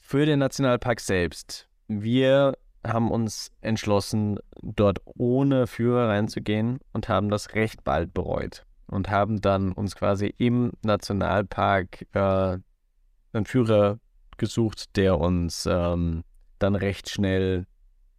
Für 0.00 0.26
den 0.26 0.38
Nationalpark 0.38 1.00
selbst. 1.00 1.68
Wir 1.88 2.56
haben 2.86 3.10
uns 3.10 3.50
entschlossen, 3.62 4.38
dort 4.60 5.00
ohne 5.04 5.66
Führer 5.66 6.08
reinzugehen 6.08 6.80
und 6.92 7.08
haben 7.08 7.30
das 7.30 7.54
recht 7.54 7.84
bald 7.84 8.12
bereut. 8.12 8.64
Und 8.86 9.10
haben 9.10 9.40
dann 9.40 9.72
uns 9.72 9.96
quasi 9.96 10.34
im 10.36 10.72
Nationalpark 10.82 12.06
äh, 12.12 12.58
einen 13.32 13.46
Führer 13.46 13.98
gesucht, 14.44 14.96
der 14.96 15.18
uns 15.18 15.66
ähm, 15.70 16.22
dann 16.58 16.74
recht 16.74 17.10
schnell 17.10 17.66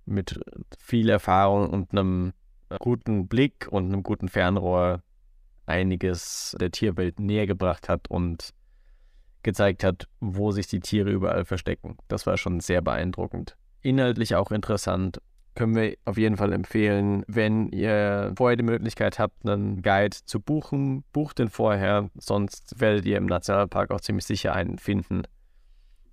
mit 0.05 0.39
viel 0.77 1.09
Erfahrung 1.09 1.69
und 1.69 1.91
einem 1.91 2.33
guten 2.79 3.27
Blick 3.27 3.67
und 3.69 3.85
einem 3.85 4.03
guten 4.03 4.29
Fernrohr 4.29 5.01
einiges 5.65 6.55
der 6.59 6.71
Tierwelt 6.71 7.19
näher 7.19 7.47
gebracht 7.47 7.89
hat 7.89 8.09
und 8.09 8.53
gezeigt 9.43 9.83
hat, 9.83 10.07
wo 10.19 10.51
sich 10.51 10.67
die 10.67 10.79
Tiere 10.79 11.11
überall 11.11 11.45
verstecken. 11.45 11.97
Das 12.07 12.25
war 12.25 12.37
schon 12.37 12.59
sehr 12.59 12.81
beeindruckend. 12.81 13.55
Inhaltlich 13.81 14.35
auch 14.35 14.51
interessant. 14.51 15.21
Können 15.53 15.75
wir 15.75 15.95
auf 16.03 16.17
jeden 16.17 16.35
Fall 16.35 16.51
empfehlen, 16.51 17.23
wenn 17.27 17.69
ihr 17.69 18.33
vorher 18.35 18.57
die 18.57 18.63
Möglichkeit 18.63 19.19
habt, 19.19 19.47
einen 19.47 19.81
Guide 19.81 20.17
zu 20.25 20.41
buchen, 20.41 21.05
bucht 21.13 21.39
den 21.39 21.49
vorher, 21.49 22.09
sonst 22.15 22.79
werdet 22.79 23.05
ihr 23.05 23.17
im 23.17 23.27
Nationalpark 23.27 23.91
auch 23.91 24.01
ziemlich 24.01 24.25
sicher 24.25 24.53
einen 24.53 24.79
finden. 24.79 25.23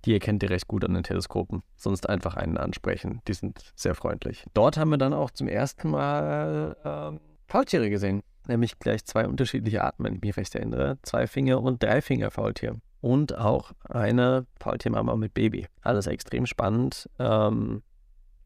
Die 0.05 0.13
erkennt 0.13 0.43
ihr 0.43 0.49
recht 0.49 0.67
gut 0.67 0.83
an 0.83 0.93
den 0.93 1.03
Teleskopen. 1.03 1.63
Sonst 1.75 2.09
einfach 2.09 2.35
einen 2.35 2.57
ansprechen. 2.57 3.21
Die 3.27 3.33
sind 3.33 3.71
sehr 3.75 3.95
freundlich. 3.95 4.45
Dort 4.53 4.77
haben 4.77 4.89
wir 4.89 4.97
dann 4.97 5.13
auch 5.13 5.31
zum 5.31 5.47
ersten 5.47 5.89
Mal 5.89 6.75
äh, 6.83 7.19
Faultiere 7.47 7.89
gesehen. 7.89 8.21
Nämlich 8.47 8.79
gleich 8.79 9.05
zwei 9.05 9.25
unterschiedliche 9.27 9.83
Arten, 9.83 10.03
wenn 10.03 10.15
ich 10.15 10.21
mich 10.21 10.35
recht 10.35 10.53
erinnere. 10.55 10.97
Zwei 11.03 11.27
Finger 11.27 11.61
und 11.61 11.81
drei 11.81 12.01
Finger 12.01 12.29
Faultier 12.29 12.75
und 13.03 13.37
auch 13.37 13.73
eine 13.89 14.47
Faultiermama 14.59 15.15
mit 15.17 15.33
Baby. 15.33 15.67
Alles 15.81 16.07
extrem 16.07 16.45
spannend. 16.45 17.09
Ähm, 17.19 17.83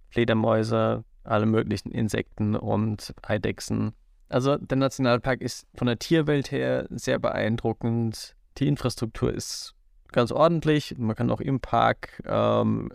Fledermäuse, 0.09 1.03
alle 1.23 1.45
möglichen 1.45 1.91
Insekten 1.91 2.55
und 2.55 3.13
Eidechsen. 3.21 3.93
Also 4.29 4.57
der 4.57 4.77
Nationalpark 4.77 5.41
ist 5.41 5.67
von 5.75 5.87
der 5.87 5.99
Tierwelt 5.99 6.51
her 6.51 6.87
sehr 6.89 7.19
beeindruckend. 7.19 8.35
Die 8.57 8.67
Infrastruktur 8.67 9.31
ist 9.31 9.75
ganz 10.13 10.31
ordentlich. 10.31 10.95
Man 10.97 11.15
kann 11.15 11.31
auch 11.31 11.41
im 11.41 11.59
Park, 11.59 12.21
ähm, 12.25 12.91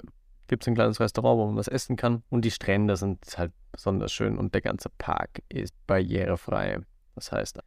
gibt 0.49 0.63
es 0.63 0.69
ein 0.69 0.75
kleines 0.75 1.01
Restaurant, 1.01 1.39
wo 1.39 1.47
man 1.47 1.57
was 1.57 1.69
essen 1.69 1.97
kann. 1.97 2.23
Und 2.31 2.45
die 2.45 2.51
Strände 2.51 2.97
sind 2.97 3.19
halt 3.37 3.53
besonders 3.73 4.13
schön 4.13 4.39
und 4.39 4.55
der 4.55 4.61
ganze 4.61 4.91
Park 4.99 5.43
ist 5.49 5.75
barrierefrei. 5.87 6.81
Das 7.15 7.33
heißt, 7.33 7.61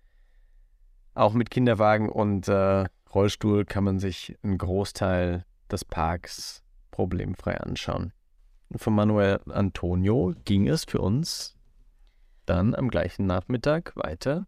auch 1.15 1.33
mit 1.33 1.49
Kinderwagen 1.49 2.09
und 2.09 2.47
äh, 2.47 2.85
Rollstuhl 3.13 3.65
kann 3.65 3.83
man 3.83 3.99
sich 3.99 4.37
einen 4.43 4.57
Großteil 4.57 5.45
des 5.71 5.85
Parks 5.85 6.63
problemfrei 6.91 7.57
anschauen. 7.57 8.13
Von 8.75 8.93
Manuel 8.93 9.39
Antonio 9.49 10.33
ging 10.43 10.67
es 10.67 10.85
für 10.85 10.99
uns 10.99 11.55
dann 12.45 12.75
am 12.75 12.89
gleichen 12.89 13.25
Nachmittag 13.25 13.93
weiter 13.95 14.47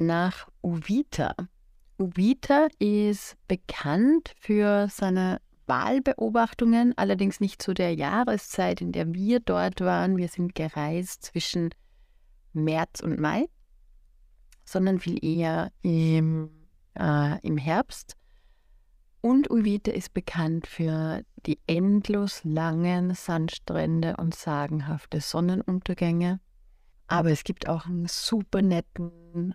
nach 0.00 0.48
Uvita. 0.62 1.34
Uvita 2.00 2.68
ist 2.78 3.36
bekannt 3.46 4.34
für 4.38 4.88
seine 4.90 5.40
Wahlbeobachtungen, 5.66 6.96
allerdings 6.96 7.40
nicht 7.40 7.62
zu 7.62 7.74
der 7.74 7.94
Jahreszeit, 7.94 8.80
in 8.80 8.92
der 8.92 9.12
wir 9.12 9.40
dort 9.40 9.80
waren. 9.82 10.16
Wir 10.16 10.28
sind 10.28 10.54
gereist 10.54 11.24
zwischen 11.24 11.70
März 12.52 13.00
und 13.00 13.20
Mai, 13.20 13.46
sondern 14.64 14.98
viel 14.98 15.24
eher 15.24 15.70
im 15.82 16.50
äh, 16.98 17.38
im 17.46 17.56
Herbst. 17.56 18.16
Und 19.20 19.50
Uvita 19.50 19.92
ist 19.92 20.14
bekannt 20.14 20.66
für 20.66 21.22
die 21.44 21.58
endlos 21.66 22.40
langen 22.44 23.14
Sandstrände 23.14 24.16
und 24.16 24.34
sagenhafte 24.34 25.20
Sonnenuntergänge. 25.20 26.40
Aber 27.06 27.30
es 27.30 27.44
gibt 27.44 27.68
auch 27.68 27.86
einen 27.86 28.06
super 28.06 28.62
netten 28.62 29.54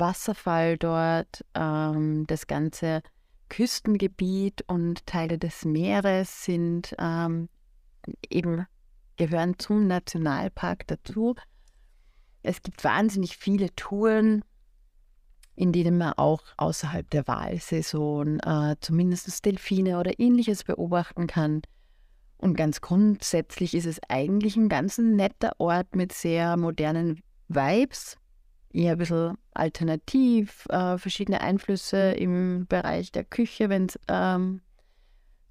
Wasserfall 0.00 0.78
dort. 0.78 1.44
Ähm, 1.54 2.26
das 2.26 2.46
ganze 2.46 3.02
Küstengebiet 3.48 4.64
und 4.66 5.06
Teile 5.06 5.38
des 5.38 5.64
Meeres 5.64 6.44
sind 6.44 6.94
ähm, 6.98 7.48
eben 8.30 8.66
gehören 9.16 9.58
zum 9.58 9.86
Nationalpark 9.86 10.86
dazu. 10.86 11.34
Es 12.42 12.62
gibt 12.62 12.82
wahnsinnig 12.82 13.36
viele 13.36 13.74
Touren, 13.76 14.42
in 15.54 15.72
denen 15.72 15.98
man 15.98 16.14
auch 16.14 16.42
außerhalb 16.56 17.08
der 17.10 17.28
Wahlsaison 17.28 18.40
äh, 18.40 18.76
zumindest 18.80 19.44
Delfine 19.44 19.98
oder 19.98 20.18
ähnliches 20.18 20.64
beobachten 20.64 21.26
kann. 21.26 21.62
Und 22.38 22.56
ganz 22.56 22.80
grundsätzlich 22.80 23.74
ist 23.74 23.86
es 23.86 24.00
eigentlich 24.08 24.56
ein 24.56 24.68
ganz 24.68 24.98
netter 24.98 25.52
Ort 25.58 25.94
mit 25.94 26.12
sehr 26.12 26.56
modernen 26.56 27.22
Vibes, 27.48 28.16
eher 28.74 28.92
ein 28.92 28.98
bisschen 28.98 29.38
alternativ, 29.54 30.66
äh, 30.68 30.98
verschiedene 30.98 31.40
Einflüsse 31.40 32.12
im 32.12 32.66
Bereich 32.66 33.12
der 33.12 33.24
Küche, 33.24 33.68
wenn 33.68 33.86
es 33.86 33.98
ähm, 34.08 34.60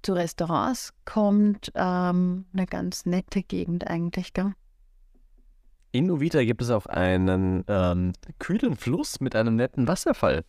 zu 0.02 0.14
Restaurants 0.14 0.92
kommt. 1.04 1.72
Ähm, 1.74 2.46
eine 2.52 2.66
ganz 2.66 3.06
nette 3.06 3.42
Gegend 3.42 3.86
eigentlich, 3.88 4.32
gell? 4.32 4.52
In 5.92 6.10
Uvita 6.10 6.42
gibt 6.42 6.62
es 6.62 6.70
auch 6.70 6.86
einen 6.86 7.64
ähm, 7.68 8.12
kühlen 8.38 8.76
Fluss 8.76 9.20
mit 9.20 9.36
einem 9.36 9.56
netten 9.56 9.86
Wasserfall. 9.86 10.44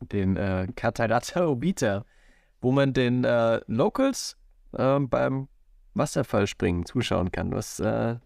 Den 0.00 0.36
äh, 0.36 0.68
Catarata 0.76 1.48
Uvita, 1.48 2.04
wo 2.60 2.70
man 2.70 2.92
den 2.92 3.24
äh, 3.24 3.60
Locals 3.66 4.36
äh, 4.72 5.00
beim 5.00 5.48
Wasserfallspringen 5.94 6.86
zuschauen 6.86 7.32
kann, 7.32 7.52
was 7.52 7.80
äh, 7.80 8.16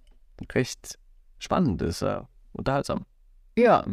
recht 0.52 0.98
spannend 1.38 1.80
ist, 1.80 2.02
äh, 2.02 2.20
unterhaltsam. 2.52 3.06
Ja, 3.60 3.84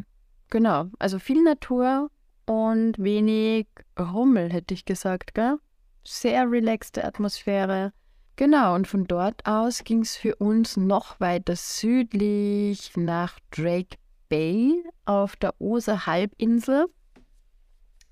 genau. 0.49 0.85
Also 0.97 1.19
viel 1.19 1.43
Natur 1.43 2.09
und 2.45 2.97
wenig 2.99 3.67
Rummel, 3.99 4.49
hätte 4.49 4.73
ich 4.73 4.85
gesagt, 4.85 5.33
gell? 5.33 5.57
Sehr 6.05 6.49
relaxte 6.49 7.03
Atmosphäre. 7.03 7.91
Genau, 8.37 8.75
und 8.75 8.87
von 8.87 9.07
dort 9.07 9.45
aus 9.45 9.83
ging 9.83 10.03
es 10.03 10.15
für 10.15 10.37
uns 10.37 10.77
noch 10.77 11.19
weiter 11.19 11.57
südlich 11.57 12.95
nach 12.95 13.39
Drake 13.51 13.97
Bay 14.29 14.81
auf 15.03 15.35
der 15.35 15.59
Oser-Halbinsel. 15.59 16.85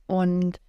Und 0.07 0.59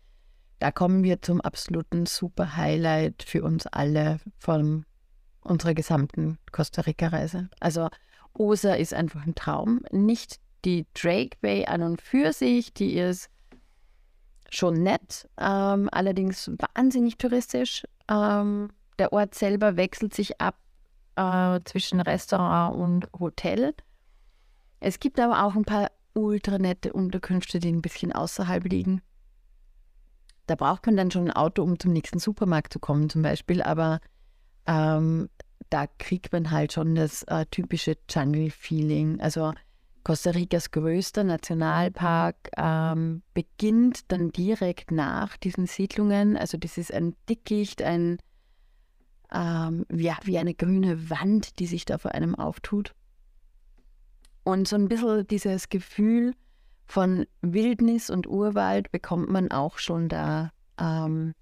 da 0.60 0.70
kommen 0.70 1.02
wir 1.02 1.20
zum 1.20 1.40
absoluten 1.40 2.06
super 2.06 2.56
Highlight 2.56 3.24
für 3.24 3.42
uns 3.42 3.66
alle 3.66 4.20
von 4.38 4.84
unserer 5.40 5.74
gesamten 5.74 6.38
Costa 6.52 6.82
Rica-Reise. 6.82 7.48
Also 7.58 7.88
Oser 8.34 8.78
ist 8.78 8.94
einfach 8.94 9.26
ein 9.26 9.34
Traum. 9.34 9.80
Nicht 9.90 10.38
die 10.66 10.86
Drake 10.94 11.38
Bay 11.40 11.64
an 11.64 11.82
und 11.82 12.02
für 12.02 12.32
sich, 12.32 12.74
die 12.74 12.98
ist 12.98 13.30
schon 14.50 14.82
nett, 14.82 15.28
ähm, 15.38 15.88
allerdings 15.92 16.50
wahnsinnig 16.74 17.16
touristisch. 17.18 17.84
Ähm, 18.08 18.70
der 18.98 19.12
Ort 19.12 19.34
selber 19.34 19.76
wechselt 19.76 20.12
sich 20.12 20.40
ab 20.40 20.56
äh, 21.14 21.60
zwischen 21.64 22.00
Restaurant 22.00 22.76
und 22.76 23.08
Hotel. 23.18 23.74
Es 24.80 24.98
gibt 24.98 25.20
aber 25.20 25.44
auch 25.44 25.54
ein 25.54 25.64
paar 25.64 25.90
ultra 26.14 26.58
nette 26.58 26.92
Unterkünfte, 26.92 27.60
die 27.60 27.72
ein 27.72 27.82
bisschen 27.82 28.12
außerhalb 28.12 28.64
liegen. 28.64 29.02
Da 30.46 30.54
braucht 30.54 30.86
man 30.86 30.96
dann 30.96 31.10
schon 31.10 31.28
ein 31.28 31.36
Auto, 31.36 31.62
um 31.62 31.78
zum 31.78 31.92
nächsten 31.92 32.18
Supermarkt 32.18 32.72
zu 32.72 32.78
kommen, 32.78 33.08
zum 33.10 33.22
Beispiel. 33.22 33.62
Aber 33.62 34.00
ähm, 34.66 35.28
da 35.70 35.86
kriegt 35.86 36.32
man 36.32 36.50
halt 36.50 36.72
schon 36.72 36.94
das 36.94 37.22
äh, 37.24 37.46
typische 37.46 37.96
Jungle-Feeling. 38.08 39.20
Also 39.20 39.52
Costa 40.06 40.30
Ricas 40.30 40.70
größter 40.70 41.24
Nationalpark 41.24 42.36
ähm, 42.56 43.24
beginnt 43.34 44.12
dann 44.12 44.30
direkt 44.30 44.92
nach 44.92 45.36
diesen 45.36 45.66
Siedlungen. 45.66 46.36
Also 46.36 46.56
das 46.58 46.78
ist 46.78 46.94
ein 46.94 47.16
Dickicht, 47.28 47.82
ein 47.82 48.18
ähm, 49.34 49.84
ja, 49.92 50.16
wie 50.22 50.38
eine 50.38 50.54
grüne 50.54 51.10
Wand, 51.10 51.58
die 51.58 51.66
sich 51.66 51.86
da 51.86 51.98
vor 51.98 52.12
einem 52.12 52.36
auftut. 52.36 52.94
Und 54.44 54.68
so 54.68 54.76
ein 54.76 54.86
bisschen 54.86 55.26
dieses 55.26 55.70
Gefühl 55.70 56.34
von 56.84 57.26
Wildnis 57.40 58.08
und 58.08 58.28
Urwald 58.28 58.92
bekommt 58.92 59.28
man 59.28 59.50
auch 59.50 59.78
schon 59.78 60.08
da 60.08 60.52
ähm, 60.78 61.34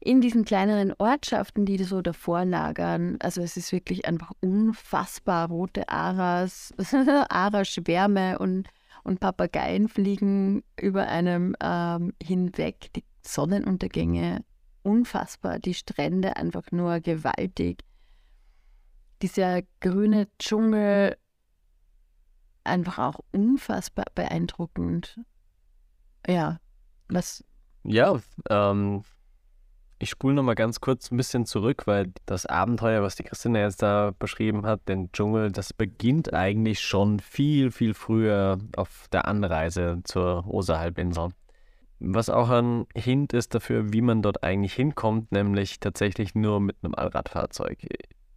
in 0.00 0.22
diesen 0.22 0.44
kleineren 0.44 0.94
Ortschaften, 0.98 1.66
die 1.66 1.82
so 1.84 2.00
davor 2.00 2.44
lagern. 2.46 3.18
Also 3.20 3.42
es 3.42 3.56
ist 3.56 3.70
wirklich 3.70 4.06
einfach 4.06 4.32
unfassbar. 4.40 5.48
Rote 5.48 5.88
Aras, 5.88 6.72
Araschwärme 7.28 8.38
und, 8.38 8.68
und 9.04 9.20
Papageien 9.20 9.88
fliegen 9.88 10.64
über 10.80 11.06
einem 11.06 11.54
ähm, 11.62 12.14
hinweg. 12.22 12.90
Die 12.96 13.04
Sonnenuntergänge 13.22 14.42
unfassbar. 14.82 15.58
Die 15.58 15.74
Strände 15.74 16.36
einfach 16.36 16.72
nur 16.72 17.00
gewaltig. 17.00 17.84
Dieser 19.20 19.60
grüne 19.80 20.28
Dschungel 20.38 21.18
einfach 22.64 22.98
auch 22.98 23.20
unfassbar 23.32 24.06
beeindruckend. 24.14 25.20
Ja, 26.26 26.58
was. 27.08 27.44
Ja, 27.84 28.18
ähm, 28.48 29.02
ich 30.00 30.08
spule 30.08 30.34
nochmal 30.34 30.54
ganz 30.54 30.80
kurz 30.80 31.10
ein 31.10 31.18
bisschen 31.18 31.44
zurück, 31.44 31.86
weil 31.86 32.12
das 32.24 32.46
Abenteuer, 32.46 33.02
was 33.02 33.16
die 33.16 33.22
Christina 33.22 33.60
jetzt 33.60 33.82
da 33.82 34.12
beschrieben 34.18 34.64
hat, 34.64 34.88
den 34.88 35.12
Dschungel, 35.12 35.52
das 35.52 35.74
beginnt 35.74 36.32
eigentlich 36.32 36.80
schon 36.80 37.20
viel, 37.20 37.70
viel 37.70 37.92
früher 37.92 38.58
auf 38.76 39.06
der 39.12 39.28
Anreise 39.28 40.00
zur 40.04 40.46
Osterhalbinsel. 40.48 41.28
Was 41.98 42.30
auch 42.30 42.48
ein 42.48 42.86
Hint 42.96 43.34
ist 43.34 43.54
dafür, 43.54 43.92
wie 43.92 44.00
man 44.00 44.22
dort 44.22 44.42
eigentlich 44.42 44.72
hinkommt, 44.72 45.32
nämlich 45.32 45.80
tatsächlich 45.80 46.34
nur 46.34 46.60
mit 46.60 46.76
einem 46.82 46.94
Allradfahrzeug. 46.94 47.86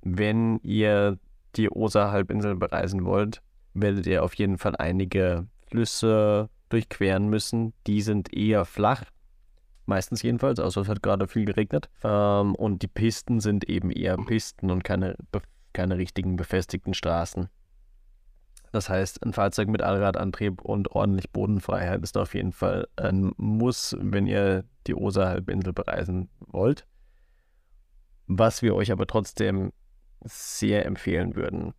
Wenn 0.02 0.60
ihr 0.64 1.18
die 1.56 1.70
Osa-Halbinsel 1.70 2.56
bereisen 2.56 3.06
wollt, 3.06 3.42
werdet 3.74 4.06
ihr 4.06 4.26
auf 4.26 4.34
jeden 4.34 4.58
Fall 4.58 4.76
einige 4.76 5.48
Flüsse 5.68 6.50
durchqueren 6.68 7.30
müssen. 7.30 7.72
Die 7.88 8.02
sind 8.02 8.34
eher 8.34 8.66
flach, 8.66 9.06
meistens 9.86 10.22
jedenfalls, 10.22 10.60
außer 10.60 10.82
es 10.82 10.88
hat 10.88 11.04
gerade 11.04 11.28
viel 11.28 11.46
geregnet. 11.46 11.90
Ähm, 12.04 12.56
und 12.56 12.82
die 12.82 12.88
Pisten 12.88 13.40
sind 13.40 13.70
eben 13.70 13.92
eher 13.92 14.18
Pisten 14.18 14.72
und 14.72 14.84
keine, 14.84 15.16
keine 15.74 15.98
richtigen 15.98 16.36
befestigten 16.36 16.94
Straßen. 16.94 17.50
Das 18.72 18.90
heißt, 18.90 19.24
ein 19.24 19.34
Fahrzeug 19.34 19.68
mit 19.68 19.84
Allradantrieb 19.84 20.62
und 20.62 20.92
ordentlich 20.92 21.30
Bodenfreiheit 21.30 22.02
ist 22.02 22.18
auf 22.18 22.34
jeden 22.34 22.52
Fall 22.52 22.88
ein 22.96 23.32
Muss, 23.38 23.96
wenn 24.00 24.26
ihr 24.26 24.66
die 24.88 24.96
Osa-Halbinsel 24.96 25.74
bereisen 25.74 26.30
wollt. 26.40 26.88
Was 28.26 28.64
wir 28.64 28.74
euch 28.74 28.92
aber 28.92 29.06
trotzdem 29.06 29.72
sehr 30.24 30.86
empfehlen 30.88 31.36
würden. 31.36 31.74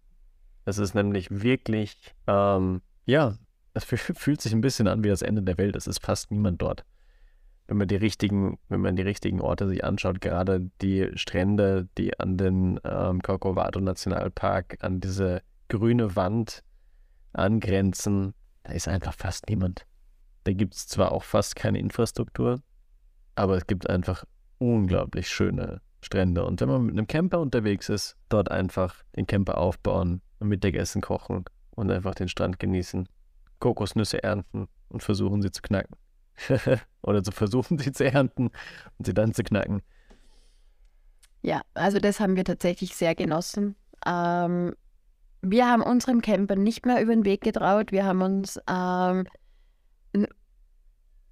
Es 0.66 0.78
ist 0.78 0.94
nämlich 0.94 1.28
wirklich, 1.30 2.14
ähm, 2.28 2.80
ja, 3.06 3.34
es 3.74 3.84
fühlt 3.84 4.40
sich 4.40 4.52
ein 4.52 4.60
bisschen 4.60 4.86
an 4.86 5.02
wie 5.02 5.08
das 5.08 5.22
Ende 5.22 5.42
der 5.42 5.58
Welt. 5.58 5.74
Es 5.74 5.88
ist 5.88 5.98
fast 5.98 6.30
niemand 6.30 6.62
dort. 6.62 6.84
Wenn 7.66 7.78
man 7.78 7.88
die 7.88 7.96
richtigen, 7.96 8.58
wenn 8.68 8.80
man 8.80 8.96
die 8.96 9.02
richtigen 9.02 9.40
Orte 9.40 9.66
sich 9.66 9.84
anschaut, 9.84 10.20
gerade 10.20 10.70
die 10.82 11.10
Strände, 11.14 11.88
die 11.96 12.18
an 12.18 12.36
den 12.36 12.78
ähm, 12.84 13.22
Corcovado 13.22 13.80
Nationalpark, 13.80 14.78
an 14.80 15.00
diese 15.00 15.42
grüne 15.68 16.14
Wand 16.14 16.62
angrenzen, 17.32 18.34
da 18.64 18.72
ist 18.72 18.88
einfach 18.88 19.14
fast 19.14 19.48
niemand. 19.48 19.86
Da 20.44 20.52
gibt 20.52 20.74
es 20.74 20.86
zwar 20.86 21.12
auch 21.12 21.22
fast 21.24 21.56
keine 21.56 21.78
Infrastruktur, 21.78 22.60
aber 23.34 23.56
es 23.56 23.66
gibt 23.66 23.88
einfach 23.88 24.24
unglaublich 24.58 25.28
schöne 25.28 25.80
Strände. 26.02 26.44
Und 26.44 26.60
wenn 26.60 26.68
man 26.68 26.84
mit 26.84 26.92
einem 26.92 27.06
Camper 27.06 27.40
unterwegs 27.40 27.88
ist, 27.88 28.16
dort 28.28 28.50
einfach 28.50 29.02
den 29.16 29.26
Camper 29.26 29.58
aufbauen, 29.58 30.20
Mittagessen 30.40 31.00
kochen 31.00 31.44
und 31.70 31.90
einfach 31.90 32.14
den 32.14 32.28
Strand 32.28 32.58
genießen, 32.58 33.08
Kokosnüsse 33.58 34.22
ernten 34.22 34.68
und 34.88 35.02
versuchen 35.02 35.40
sie 35.40 35.50
zu 35.50 35.62
knacken. 35.62 35.96
Oder 37.02 37.22
zu 37.22 37.32
versuchen 37.32 37.78
sie 37.78 37.92
zu 37.92 38.04
ernten 38.04 38.50
und 38.98 39.06
sie 39.06 39.14
dann 39.14 39.34
zu 39.34 39.42
knacken. 39.42 39.82
Ja, 41.42 41.60
also 41.74 41.98
das 41.98 42.20
haben 42.20 42.36
wir 42.36 42.44
tatsächlich 42.44 42.94
sehr 42.94 43.14
genossen. 43.14 43.76
Ähm, 44.06 44.74
wir 45.42 45.68
haben 45.68 45.82
unserem 45.82 46.22
Camper 46.22 46.56
nicht 46.56 46.86
mehr 46.86 47.02
über 47.02 47.14
den 47.14 47.26
Weg 47.26 47.42
getraut. 47.42 47.92
Wir 47.92 48.06
haben 48.06 48.22
uns 48.22 48.58
ähm, 48.66 49.26
eine 50.14 50.28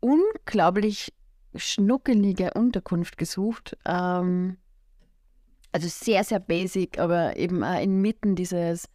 unglaublich 0.01 1.15
schnuckelige 1.55 2.53
Unterkunft 2.55 3.17
gesucht. 3.17 3.77
Ähm, 3.87 4.59
also 5.73 5.89
sehr, 5.89 6.25
sehr 6.25 6.41
basic, 6.41 6.99
aber 6.99 7.37
eben 7.39 7.65
auch 7.65 7.81
inmitten 7.81 8.37
dieses 8.37 8.89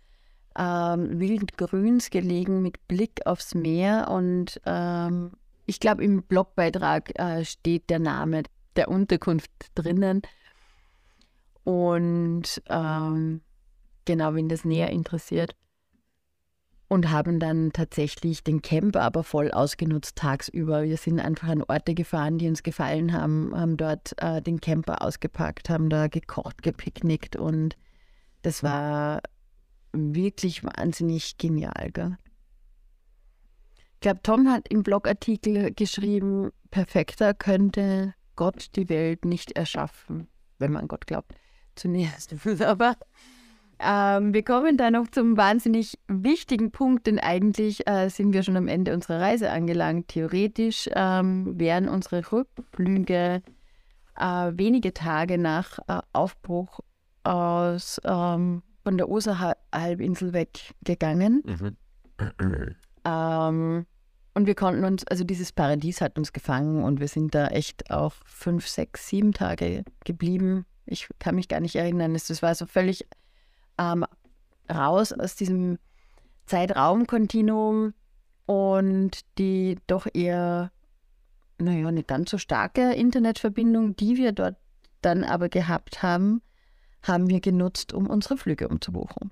ähm, 0.57 1.19
wilden 1.19 1.47
Grüns 1.57 2.11
gelegen 2.11 2.61
mit 2.61 2.87
Blick 2.87 3.25
aufs 3.25 3.55
Meer. 3.55 4.09
Und 4.11 4.61
ähm, 4.65 5.31
ich 5.67 5.79
glaube, 5.79 6.03
im 6.03 6.23
Blogbeitrag 6.23 7.11
äh, 7.19 7.45
steht 7.45 7.89
der 7.89 7.99
Name 7.99 8.43
der 8.77 8.87
Unterkunft 8.87 9.51
drinnen. 9.75 10.21
Und 11.63 12.61
ähm, 12.69 13.41
genau, 14.05 14.33
wenn 14.33 14.47
das 14.49 14.63
näher 14.63 14.89
interessiert. 14.89 15.55
Und 16.87 17.11
haben 17.11 17.41
dann 17.41 17.73
tatsächlich 17.73 18.45
den 18.45 18.61
Camper 18.61 19.01
aber 19.01 19.25
voll 19.25 19.51
ausgenutzt 19.51 20.15
tagsüber. 20.15 20.83
Wir 20.83 20.95
sind 20.95 21.19
einfach 21.19 21.49
an 21.49 21.63
Orte 21.63 21.93
gefahren, 21.93 22.37
die 22.37 22.47
uns 22.47 22.63
gefallen 22.63 23.11
haben, 23.11 23.53
haben 23.53 23.75
dort 23.75 24.13
äh, 24.21 24.41
den 24.41 24.61
Camper 24.61 25.01
ausgepackt, 25.01 25.69
haben 25.69 25.89
da 25.89 26.07
gekocht, 26.07 26.63
gepicknickt 26.63 27.35
und 27.35 27.75
das 28.41 28.63
war 28.63 29.21
wirklich 29.91 30.63
wahnsinnig 30.63 31.37
genial. 31.37 31.91
Gell? 31.91 32.17
Ich 33.97 34.01
glaube, 34.01 34.21
Tom 34.21 34.47
hat 34.47 34.67
im 34.69 34.83
Blogartikel 34.83 35.73
geschrieben, 35.73 36.51
perfekter 36.69 37.33
könnte 37.33 38.13
Gott 38.35 38.67
die 38.75 38.89
Welt 38.89 39.25
nicht 39.25 39.53
erschaffen, 39.53 40.27
wenn 40.59 40.71
man 40.71 40.87
Gott 40.87 41.07
glaubt. 41.07 41.33
Zunächst. 41.73 42.35
Aber 42.61 42.95
ähm, 43.79 44.35
wir 44.35 44.43
kommen 44.43 44.77
da 44.77 44.91
noch 44.91 45.07
zum 45.07 45.35
wahnsinnig 45.35 45.97
wichtigen 46.07 46.69
Punkt, 46.69 47.07
denn 47.07 47.17
eigentlich 47.17 47.87
äh, 47.87 48.09
sind 48.09 48.33
wir 48.33 48.43
schon 48.43 48.55
am 48.55 48.67
Ende 48.67 48.93
unserer 48.93 49.19
Reise 49.19 49.49
angelangt. 49.49 50.09
Theoretisch 50.09 50.87
ähm, 50.93 51.59
wären 51.59 51.89
unsere 51.89 52.31
Rückflüge 52.31 53.41
äh, 54.15 54.51
wenige 54.53 54.93
Tage 54.93 55.39
nach 55.39 55.79
äh, 55.87 56.01
Aufbruch 56.13 56.81
aus, 57.23 57.99
ähm, 58.03 58.61
von 58.83 58.97
der 58.97 59.09
Osa-Halbinsel 59.09 60.33
weggegangen. 60.33 61.41
Mhm. 61.43 62.75
Ähm, 63.07 63.85
und 64.33 64.45
wir 64.45 64.55
konnten 64.55 64.83
uns, 64.83 65.07
also 65.07 65.23
dieses 65.23 65.51
Paradies 65.51 66.01
hat 66.01 66.17
uns 66.17 66.33
gefangen 66.33 66.83
und 66.83 66.99
wir 66.99 67.07
sind 67.07 67.33
da 67.33 67.47
echt 67.47 67.89
auch 67.89 68.13
fünf, 68.25 68.67
sechs, 68.67 69.07
sieben 69.07 69.33
Tage 69.33 69.83
geblieben. 70.05 70.65
Ich 70.85 71.07
kann 71.17 71.35
mich 71.35 71.47
gar 71.47 71.59
nicht 71.59 71.75
erinnern. 71.75 72.13
Es 72.13 72.41
war 72.41 72.53
so 72.53 72.65
völlig 72.65 73.07
ähm, 73.79 74.05
raus 74.71 75.11
aus 75.13 75.35
diesem 75.35 75.79
Zeitraumkontinuum 76.45 77.93
und 78.45 79.19
die 79.37 79.77
doch 79.87 80.07
eher, 80.13 80.71
naja, 81.57 81.91
nicht 81.91 82.07
ganz 82.07 82.29
so 82.29 82.37
starke 82.37 82.93
Internetverbindung, 82.93 83.95
die 83.95 84.17
wir 84.17 84.33
dort 84.33 84.57
dann 85.01 85.23
aber 85.23 85.49
gehabt 85.49 86.03
haben, 86.03 86.41
haben 87.01 87.29
wir 87.29 87.39
genutzt, 87.39 87.93
um 87.93 88.07
unsere 88.07 88.37
Flüge 88.37 88.67
umzubuchen. 88.67 89.31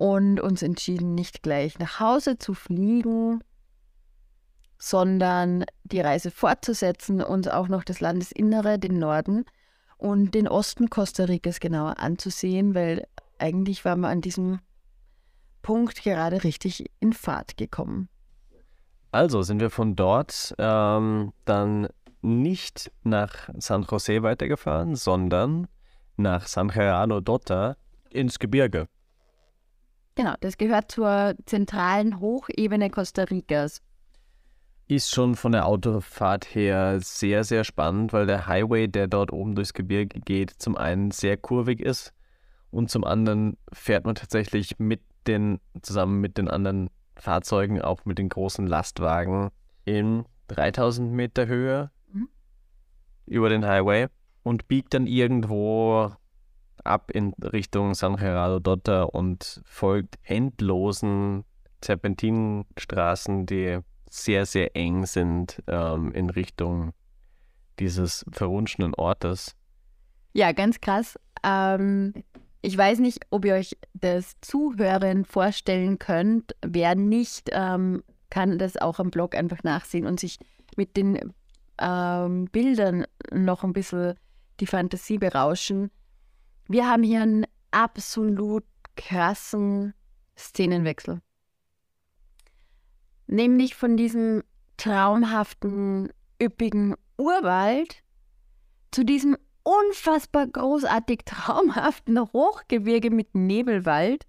Und 0.00 0.40
uns 0.40 0.62
entschieden, 0.62 1.14
nicht 1.14 1.42
gleich 1.42 1.78
nach 1.78 2.00
Hause 2.00 2.38
zu 2.38 2.54
fliegen, 2.54 3.44
sondern 4.78 5.66
die 5.84 6.00
Reise 6.00 6.30
fortzusetzen 6.30 7.22
und 7.22 7.52
auch 7.52 7.68
noch 7.68 7.84
das 7.84 8.00
Landesinnere, 8.00 8.78
den 8.78 8.98
Norden, 8.98 9.44
und 9.98 10.34
den 10.34 10.48
Osten 10.48 10.88
Costa 10.88 11.24
Ricas 11.24 11.60
genauer 11.60 11.98
anzusehen, 11.98 12.74
weil 12.74 13.06
eigentlich 13.38 13.84
waren 13.84 14.00
wir 14.00 14.08
an 14.08 14.22
diesem 14.22 14.60
Punkt 15.60 16.02
gerade 16.02 16.44
richtig 16.44 16.86
in 16.98 17.12
Fahrt 17.12 17.58
gekommen. 17.58 18.08
Also 19.12 19.42
sind 19.42 19.60
wir 19.60 19.68
von 19.68 19.96
dort 19.96 20.54
ähm, 20.56 21.34
dann 21.44 21.88
nicht 22.22 22.90
nach 23.02 23.50
San 23.58 23.84
José 23.84 24.22
weitergefahren, 24.22 24.96
sondern 24.96 25.68
nach 26.16 26.46
San 26.46 26.68
Gerardo 26.68 27.20
Dota 27.20 27.76
ins 28.08 28.38
Gebirge. 28.38 28.88
Genau, 30.20 30.34
das 30.40 30.58
gehört 30.58 30.92
zur 30.92 31.34
zentralen 31.46 32.20
Hochebene 32.20 32.90
Costa 32.90 33.22
Ricas 33.22 33.80
ist 34.86 35.10
schon 35.10 35.34
von 35.34 35.52
der 35.52 35.64
Autofahrt 35.64 36.54
her 36.54 36.98
sehr, 37.00 37.42
sehr 37.42 37.64
spannend, 37.64 38.12
weil 38.12 38.26
der 38.26 38.46
Highway, 38.46 38.86
der 38.86 39.06
dort 39.06 39.32
oben 39.32 39.54
durchs 39.54 39.72
Gebirge 39.72 40.20
geht, 40.20 40.50
zum 40.50 40.76
einen 40.76 41.10
sehr 41.10 41.38
kurvig 41.38 41.80
ist 41.80 42.12
und 42.70 42.90
zum 42.90 43.04
anderen 43.04 43.56
fährt 43.72 44.04
man 44.04 44.14
tatsächlich 44.14 44.78
mit 44.78 45.00
den, 45.26 45.58
zusammen 45.80 46.20
mit 46.20 46.36
den 46.36 46.48
anderen 46.48 46.90
Fahrzeugen, 47.16 47.80
auch 47.80 48.04
mit 48.04 48.18
den 48.18 48.28
großen 48.28 48.66
Lastwagen, 48.66 49.48
in 49.86 50.26
3000 50.48 51.10
Meter 51.10 51.46
Höhe 51.46 51.90
mhm. 52.12 52.28
über 53.24 53.48
den 53.48 53.64
Highway 53.64 54.08
und 54.42 54.68
biegt 54.68 54.92
dann 54.92 55.06
irgendwo 55.06 56.12
ab 56.84 57.10
in 57.10 57.32
Richtung 57.42 57.94
San 57.94 58.16
Gerardo 58.16 58.58
Dotta 58.58 59.04
und 59.04 59.62
folgt 59.64 60.18
endlosen 60.22 61.44
Serpentinenstraßen, 61.82 63.46
die 63.46 63.78
sehr, 64.08 64.44
sehr 64.46 64.76
eng 64.76 65.06
sind 65.06 65.62
ähm, 65.66 66.12
in 66.12 66.30
Richtung 66.30 66.92
dieses 67.78 68.24
verwunschenen 68.30 68.94
Ortes. 68.94 69.56
Ja, 70.32 70.52
ganz 70.52 70.80
krass. 70.80 71.18
Ähm, 71.42 72.12
ich 72.62 72.76
weiß 72.76 72.98
nicht, 72.98 73.20
ob 73.30 73.44
ihr 73.44 73.54
euch 73.54 73.76
das 73.94 74.34
Zuhören 74.40 75.24
vorstellen 75.24 75.98
könnt. 75.98 76.54
Wer 76.62 76.94
nicht, 76.94 77.50
ähm, 77.52 78.02
kann 78.28 78.58
das 78.58 78.76
auch 78.76 78.98
am 78.98 79.10
Blog 79.10 79.34
einfach 79.34 79.62
nachsehen 79.62 80.06
und 80.06 80.20
sich 80.20 80.38
mit 80.76 80.96
den 80.96 81.32
ähm, 81.78 82.44
Bildern 82.46 83.06
noch 83.32 83.64
ein 83.64 83.72
bisschen 83.72 84.14
die 84.60 84.66
Fantasie 84.66 85.18
berauschen. 85.18 85.90
Wir 86.70 86.88
haben 86.88 87.02
hier 87.02 87.22
einen 87.22 87.46
absolut 87.72 88.64
krassen 88.96 89.92
Szenenwechsel 90.38 91.20
nämlich 93.30 93.74
von 93.74 93.96
diesem 93.96 94.42
traumhaften, 94.76 96.12
üppigen 96.42 96.94
Urwald 97.16 98.02
zu 98.90 99.04
diesem 99.04 99.36
unfassbar 99.62 100.46
großartig 100.46 101.20
traumhaften 101.24 102.20
Hochgebirge 102.20 103.10
mit 103.10 103.34
Nebelwald. 103.34 104.26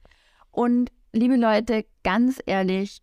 Und 0.52 0.92
liebe 1.14 1.36
Leute, 1.36 1.86
ganz 2.04 2.40
ehrlich, 2.46 3.02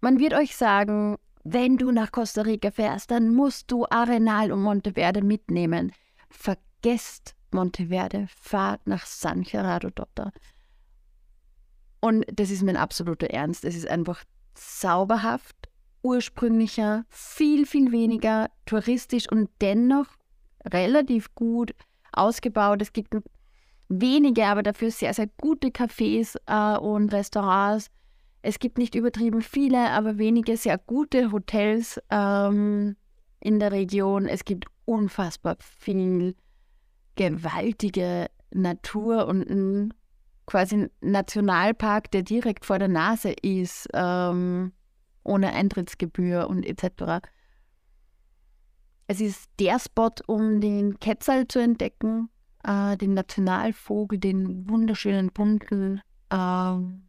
man 0.00 0.18
wird 0.18 0.34
euch 0.34 0.56
sagen, 0.56 1.16
wenn 1.42 1.76
du 1.76 1.90
nach 1.90 2.12
Costa 2.12 2.42
Rica 2.42 2.70
fährst, 2.70 3.10
dann 3.10 3.34
musst 3.34 3.70
du 3.70 3.84
Arenal 3.90 4.52
und 4.52 4.62
Monteverde 4.62 5.22
mitnehmen. 5.22 5.92
Vergesst 6.30 7.34
Monteverde, 7.54 8.26
fahrt 8.28 8.86
nach 8.86 9.06
San 9.06 9.42
Gerardo 9.42 9.90
Dotta. 9.90 10.32
Und 12.00 12.26
das 12.30 12.50
ist 12.50 12.62
mein 12.62 12.76
absoluter 12.76 13.30
Ernst. 13.30 13.64
Es 13.64 13.74
ist 13.74 13.88
einfach 13.88 14.22
sauberhaft, 14.54 15.56
ursprünglicher, 16.02 17.06
viel, 17.08 17.64
viel 17.64 17.92
weniger 17.92 18.50
touristisch 18.66 19.30
und 19.30 19.48
dennoch 19.62 20.06
relativ 20.66 21.34
gut 21.34 21.74
ausgebaut. 22.12 22.82
Es 22.82 22.92
gibt 22.92 23.16
wenige, 23.88 24.44
aber 24.46 24.62
dafür 24.62 24.90
sehr, 24.90 25.14
sehr 25.14 25.28
gute 25.40 25.68
Cafés 25.68 26.36
äh, 26.46 26.78
und 26.78 27.12
Restaurants. 27.12 27.90
Es 28.42 28.58
gibt 28.58 28.76
nicht 28.76 28.94
übertrieben 28.94 29.40
viele, 29.40 29.90
aber 29.90 30.18
wenige 30.18 30.56
sehr 30.56 30.76
gute 30.76 31.32
Hotels 31.32 31.98
ähm, 32.10 32.96
in 33.40 33.58
der 33.58 33.72
Region. 33.72 34.26
Es 34.26 34.44
gibt 34.44 34.66
unfassbar 34.84 35.56
viel 35.60 36.34
gewaltige 37.16 38.28
Natur 38.50 39.26
und 39.26 39.48
ein 39.48 39.94
quasi 40.46 40.88
Nationalpark, 41.00 42.10
der 42.10 42.22
direkt 42.22 42.64
vor 42.64 42.78
der 42.78 42.88
Nase 42.88 43.32
ist, 43.32 43.88
ähm, 43.94 44.72
ohne 45.24 45.52
Eintrittsgebühr 45.52 46.48
und 46.48 46.64
etc. 46.64 47.26
Es 49.06 49.20
ist 49.20 49.50
der 49.58 49.78
Spot, 49.78 50.10
um 50.26 50.60
den 50.60 50.98
Quetzal 51.00 51.48
zu 51.48 51.60
entdecken, 51.60 52.28
äh, 52.62 52.96
den 52.96 53.14
Nationalvogel, 53.14 54.18
den 54.18 54.68
wunderschönen 54.68 55.30
bunten. 55.32 56.00
Ähm, 56.30 57.04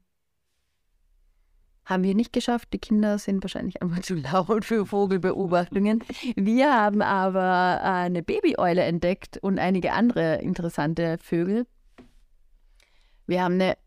haben 1.86 2.04
wir 2.04 2.15
nicht 2.15 2.34
geschafft. 2.34 2.69
Die 2.74 2.80
Kinder 2.80 3.17
sind 3.19 3.43
wahrscheinlich 3.43 3.82
einfach 3.82 4.00
zu 4.02 4.15
laut 4.15 4.65
für 4.65 4.86
Vogelbeobachtungen. 4.86 6.04
Wir 6.36 6.74
haben 6.74 7.02
aber 7.02 7.82
eine 7.84 8.24
Babyeule 8.24 8.82
entdeckt 8.82 9.38
und 9.38 9.60
einige 9.60 9.93
andere 9.93 10.36
interessante 10.41 11.17
Vögel. 11.19 11.65
Wir 13.28 13.43
haben 13.43 13.56
eine 13.56 13.78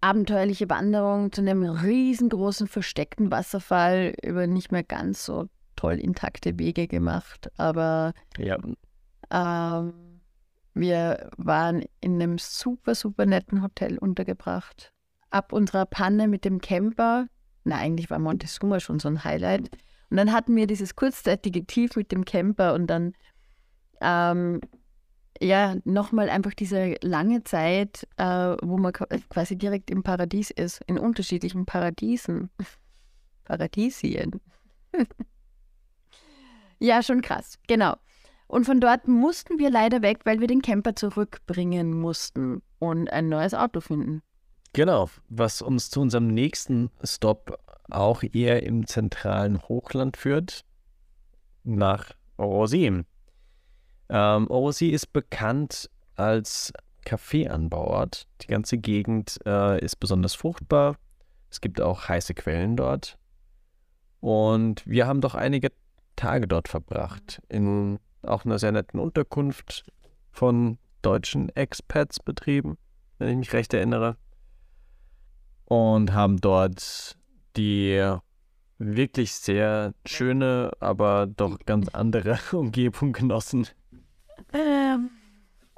abenteuerliche 0.00 0.68
Wanderung 0.70 1.30
zu 1.32 1.42
einem 1.42 1.62
riesengroßen 1.62 2.66
versteckten 2.66 3.30
Wasserfall 3.30 4.14
über 4.22 4.46
nicht 4.46 4.72
mehr 4.72 4.82
ganz 4.82 5.24
so 5.24 5.46
toll 5.76 5.94
intakte 5.94 6.58
Wege 6.58 6.88
gemacht. 6.88 7.50
Aber 7.56 8.12
Ja, 8.38 8.58
ähm, 9.30 9.92
wir 10.74 11.30
waren 11.36 11.84
in 12.00 12.14
einem 12.14 12.38
super, 12.38 12.94
super 12.94 13.26
netten 13.26 13.62
Hotel 13.62 13.98
untergebracht. 13.98 14.92
Ab 15.30 15.52
unserer 15.52 15.86
Panne 15.86 16.28
mit 16.28 16.44
dem 16.44 16.60
Camper, 16.60 17.26
na 17.64 17.76
eigentlich 17.76 18.10
war 18.10 18.18
Montezuma 18.18 18.80
schon 18.80 18.98
so 18.98 19.08
ein 19.08 19.24
Highlight. 19.24 19.70
Und 20.10 20.16
dann 20.16 20.32
hatten 20.32 20.56
wir 20.56 20.66
dieses 20.66 20.96
kurzzeitige 20.96 21.64
Tief 21.66 21.96
mit 21.96 22.10
dem 22.12 22.24
Camper 22.24 22.74
und 22.74 22.86
dann 22.88 23.12
ähm, 24.00 24.60
ja 25.40 25.76
nochmal 25.84 26.28
einfach 26.30 26.54
diese 26.54 26.96
lange 27.02 27.44
Zeit, 27.44 28.06
äh, 28.16 28.56
wo 28.62 28.76
man 28.76 28.92
qua- 28.92 29.06
quasi 29.28 29.56
direkt 29.56 29.90
im 29.90 30.02
Paradies 30.02 30.50
ist, 30.50 30.80
in 30.86 30.98
unterschiedlichen 30.98 31.66
Paradiesen. 31.66 32.50
Paradisien. 33.44 34.40
ja, 36.78 37.02
schon 37.02 37.20
krass, 37.22 37.58
genau. 37.66 37.96
Und 38.46 38.64
von 38.64 38.80
dort 38.80 39.06
mussten 39.06 39.58
wir 39.58 39.70
leider 39.70 40.02
weg, 40.02 40.20
weil 40.24 40.40
wir 40.40 40.48
den 40.48 40.62
Camper 40.62 40.96
zurückbringen 40.96 41.98
mussten 42.00 42.62
und 42.80 43.10
ein 43.12 43.28
neues 43.28 43.54
Auto 43.54 43.80
finden. 43.80 44.22
Genau, 44.72 45.10
was 45.28 45.62
uns 45.62 45.90
zu 45.90 46.00
unserem 46.00 46.28
nächsten 46.28 46.90
Stop 47.02 47.58
auch 47.90 48.22
eher 48.22 48.62
im 48.62 48.86
zentralen 48.86 49.60
Hochland 49.62 50.16
führt, 50.16 50.64
nach 51.64 52.12
Orosi. 52.36 53.02
Ähm, 54.08 54.50
Orosi 54.50 54.90
ist 54.90 55.12
bekannt 55.12 55.90
als 56.14 56.72
Kaffeeanbauort. 57.04 58.28
Die 58.42 58.46
ganze 58.46 58.78
Gegend 58.78 59.38
äh, 59.44 59.84
ist 59.84 59.96
besonders 59.96 60.34
fruchtbar. 60.34 60.96
Es 61.50 61.60
gibt 61.60 61.80
auch 61.80 62.08
heiße 62.08 62.34
Quellen 62.34 62.76
dort. 62.76 63.18
Und 64.20 64.86
wir 64.86 65.08
haben 65.08 65.20
doch 65.20 65.34
einige 65.34 65.72
Tage 66.14 66.46
dort 66.46 66.68
verbracht, 66.68 67.42
in 67.48 67.98
auch 68.22 68.44
einer 68.44 68.58
sehr 68.58 68.70
netten 68.70 69.00
Unterkunft 69.00 69.84
von 70.30 70.78
deutschen 71.02 71.48
Expats 71.56 72.20
betrieben, 72.20 72.76
wenn 73.18 73.30
ich 73.30 73.36
mich 73.36 73.52
recht 73.52 73.74
erinnere 73.74 74.16
und 75.70 76.12
haben 76.12 76.40
dort 76.40 77.16
die 77.56 78.16
wirklich 78.78 79.32
sehr 79.32 79.94
schöne, 80.04 80.72
aber 80.80 81.28
doch 81.28 81.60
ganz 81.64 81.88
andere 81.90 82.40
Umgebung 82.52 83.12
genossen. 83.12 83.68
Ähm, 84.52 85.10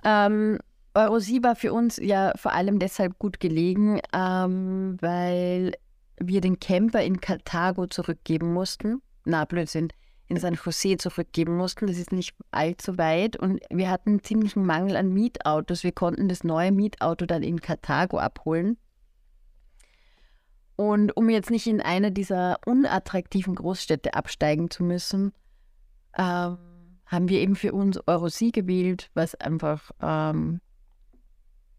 ähm, 0.02 0.58
Eurosi 0.94 1.42
war 1.42 1.56
für 1.56 1.74
uns 1.74 1.98
ja 1.98 2.32
vor 2.36 2.54
allem 2.54 2.78
deshalb 2.78 3.18
gut 3.18 3.38
gelegen, 3.38 4.00
ähm, 4.14 4.96
weil 5.00 5.74
wir 6.18 6.40
den 6.40 6.58
Camper 6.58 7.02
in 7.02 7.20
Karthago 7.20 7.86
zurückgeben 7.86 8.54
mussten. 8.54 9.02
Na, 9.26 9.44
Blödsinn, 9.44 9.88
in 10.28 10.38
San 10.38 10.54
Jose 10.54 10.96
zurückgeben 10.96 11.54
mussten. 11.54 11.86
Das 11.86 11.98
ist 11.98 12.12
nicht 12.12 12.34
allzu 12.50 12.96
weit 12.96 13.36
und 13.36 13.60
wir 13.68 13.90
hatten 13.90 14.08
einen 14.08 14.24
ziemlichen 14.24 14.64
Mangel 14.64 14.96
an 14.96 15.12
Mietautos. 15.12 15.84
Wir 15.84 15.92
konnten 15.92 16.30
das 16.30 16.44
neue 16.44 16.72
Mietauto 16.72 17.26
dann 17.26 17.42
in 17.42 17.60
Karthago 17.60 18.18
abholen. 18.18 18.78
Und 20.82 21.16
um 21.16 21.30
jetzt 21.30 21.52
nicht 21.52 21.68
in 21.68 21.80
eine 21.80 22.10
dieser 22.10 22.58
unattraktiven 22.66 23.54
Großstädte 23.54 24.14
absteigen 24.14 24.68
zu 24.68 24.82
müssen, 24.82 25.32
ähm, 26.18 26.58
haben 27.06 27.28
wir 27.28 27.38
eben 27.38 27.54
für 27.54 27.72
uns 27.72 28.00
Eurosi 28.08 28.50
gewählt, 28.50 29.08
was 29.14 29.36
einfach 29.36 29.92
ähm, 30.02 30.60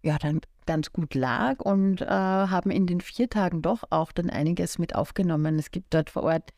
ja 0.04 0.18
dann 0.18 0.40
ganz 0.66 0.94
gut 0.94 1.16
lag 1.16 1.60
und 1.60 2.00
äh, 2.00 2.06
haben 2.06 2.72
in 2.72 2.88
den 2.88 3.02
vier 3.02 3.30
Tagen 3.30 3.62
doch 3.62 3.84
auch 3.90 4.14
dann 4.14 4.30
einiges 4.30 4.80
mit 4.80 4.96
aufgenommen. 4.96 5.60
Es 5.60 5.72
gibt 5.72 5.94
dort 5.94 6.10
vor 6.10 6.24
Ort 6.24 6.52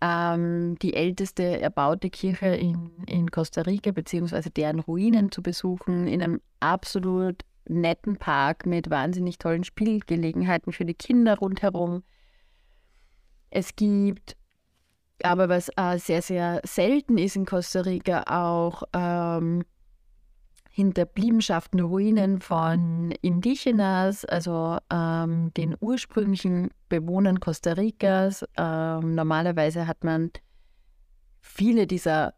ähm, 0.00 0.76
die 0.82 0.94
älteste 0.94 1.60
erbaute 1.60 2.10
Kirche 2.10 2.48
in, 2.48 2.90
in 3.06 3.30
Costa 3.30 3.60
Rica, 3.60 3.92
beziehungsweise 3.92 4.50
deren 4.50 4.80
Ruinen 4.80 5.30
zu 5.30 5.40
besuchen, 5.40 6.08
in 6.08 6.20
einem 6.20 6.40
absolut 6.58 7.44
netten 7.68 8.16
Park 8.16 8.66
mit 8.66 8.90
wahnsinnig 8.90 9.38
tollen 9.38 9.64
Spielgelegenheiten 9.64 10.72
für 10.72 10.84
die 10.84 10.94
Kinder 10.94 11.38
rundherum. 11.38 12.02
Es 13.50 13.76
gibt 13.76 14.36
aber 15.22 15.48
was 15.48 15.68
äh, 15.76 15.98
sehr, 15.98 16.22
sehr 16.22 16.60
selten 16.64 17.18
ist 17.18 17.36
in 17.36 17.44
Costa 17.44 17.80
Rica, 17.80 18.22
auch 18.28 18.84
ähm, 18.92 19.64
Hinterbliebenschaften, 20.70 21.80
Ruinen 21.80 22.40
von 22.40 23.12
Indigenas, 23.20 24.24
also 24.24 24.78
ähm, 24.92 25.52
den 25.54 25.76
ursprünglichen 25.80 26.70
Bewohnern 26.88 27.40
Costa 27.40 27.72
Ricas. 27.72 28.44
Ähm, 28.56 29.16
normalerweise 29.16 29.88
hat 29.88 30.04
man 30.04 30.30
viele 31.40 31.88
dieser 31.88 32.34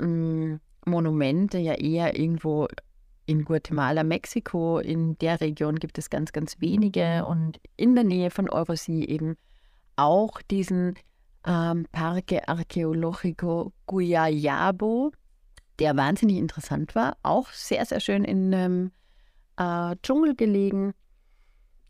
ähm, 0.00 0.60
Monumente 0.86 1.58
ja 1.58 1.74
eher 1.74 2.18
irgendwo 2.18 2.66
in 3.26 3.44
Guatemala, 3.44 4.04
Mexiko. 4.04 4.78
In 4.78 5.16
der 5.18 5.40
Region 5.40 5.76
gibt 5.76 5.98
es 5.98 6.10
ganz, 6.10 6.32
ganz 6.32 6.60
wenige 6.60 7.24
und 7.26 7.60
in 7.76 7.94
der 7.94 8.04
Nähe 8.04 8.30
von 8.30 8.48
Orosi 8.48 9.04
eben 9.04 9.36
auch 9.96 10.40
diesen 10.42 10.94
ähm, 11.46 11.86
Parque 11.92 12.46
Arqueológico 12.46 13.72
Guayabo, 13.86 15.12
der 15.78 15.96
wahnsinnig 15.96 16.36
interessant 16.36 16.94
war, 16.94 17.16
auch 17.22 17.48
sehr, 17.50 17.84
sehr 17.84 18.00
schön 18.00 18.24
in 18.24 18.54
einem 18.54 18.92
äh, 19.56 19.96
Dschungel 20.02 20.34
gelegen. 20.34 20.94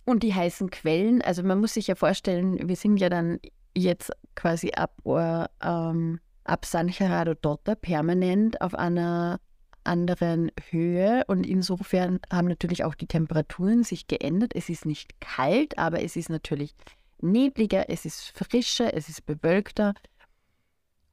Und 0.05 0.25
die 0.25 0.35
heißen 0.35 0.71
Quellen, 0.71 1.23
also 1.23 1.43
man 1.43 1.61
muss 1.61 1.75
sich 1.75 1.87
ja 1.87 1.95
vorstellen, 1.95 2.69
wir 2.69 2.77
sind 2.77 2.97
ja 2.97 3.09
dann 3.09 3.39
jetzt 3.77 4.11
quasi 4.35 4.73
ab, 4.73 4.97
äh, 5.05 5.47
ähm, 5.63 6.19
ab 6.45 6.65
San 6.65 6.89
Gerardo 6.89 7.35
Dotta 7.35 7.75
permanent 7.77 8.61
auf 8.61 8.75
einer 8.75 9.39
anderen 9.85 10.51
Höhe 10.71 11.25
und 11.27 11.45
insofern 11.47 12.21
haben 12.31 12.49
natürlich 12.49 12.85
auch 12.85 12.95
die 12.95 13.07
Temperaturen 13.07 13.85
sich 13.85 14.07
geändert. 14.07 14.53
Es 14.55 14.69
ist 14.69 14.87
nicht 14.87 15.21
kalt, 15.21 15.79
aber 15.79 16.03
es 16.03 16.17
ist 16.17 16.31
natürlich 16.31 16.75
nebliger, 17.21 17.89
es 17.89 18.05
ist 18.05 18.31
frischer, 18.37 18.95
es 18.95 19.09
ist 19.09 19.27
bewölkter. 19.27 19.95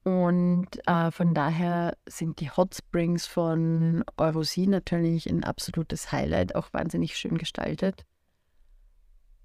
Und 0.03 0.67
äh, 0.87 1.11
von 1.11 1.33
daher 1.33 1.97
sind 2.07 2.39
die 2.39 2.49
Hot 2.49 2.75
Springs 2.75 3.25
von 3.25 4.03
Eurosi 4.17 4.65
natürlich 4.65 5.29
ein 5.29 5.43
absolutes 5.43 6.11
Highlight, 6.11 6.55
auch 6.55 6.71
wahnsinnig 6.73 7.17
schön 7.17 7.37
gestaltet. 7.37 8.05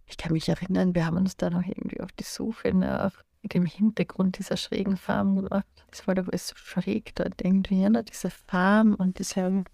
Ich 0.07 0.17
kann 0.17 0.33
mich 0.33 0.49
erinnern, 0.49 0.95
wir 0.95 1.07
haben 1.07 1.17
uns 1.17 1.37
da 1.37 1.51
noch 1.51 1.67
irgendwie 1.67 2.01
auf 2.01 2.13
die 2.13 2.25
Suche 2.25 2.73
nach 2.73 3.24
dem 3.49 3.67
Hintergrund 3.67 4.39
dieser 4.39 4.57
schrägen 4.57 4.97
Farm 4.97 5.37
gemacht. 5.37 5.67
Das 5.91 6.07
war 6.07 6.15
doch 6.15 6.29
alles 6.29 6.49
so 6.49 6.57
schräg 6.57 7.15
dort 7.15 7.43
irgendwie, 7.43 7.89
ne? 7.89 8.05
diese 8.05 8.31
Farm 8.31 8.95
und 8.95 9.19
diese 9.19 9.65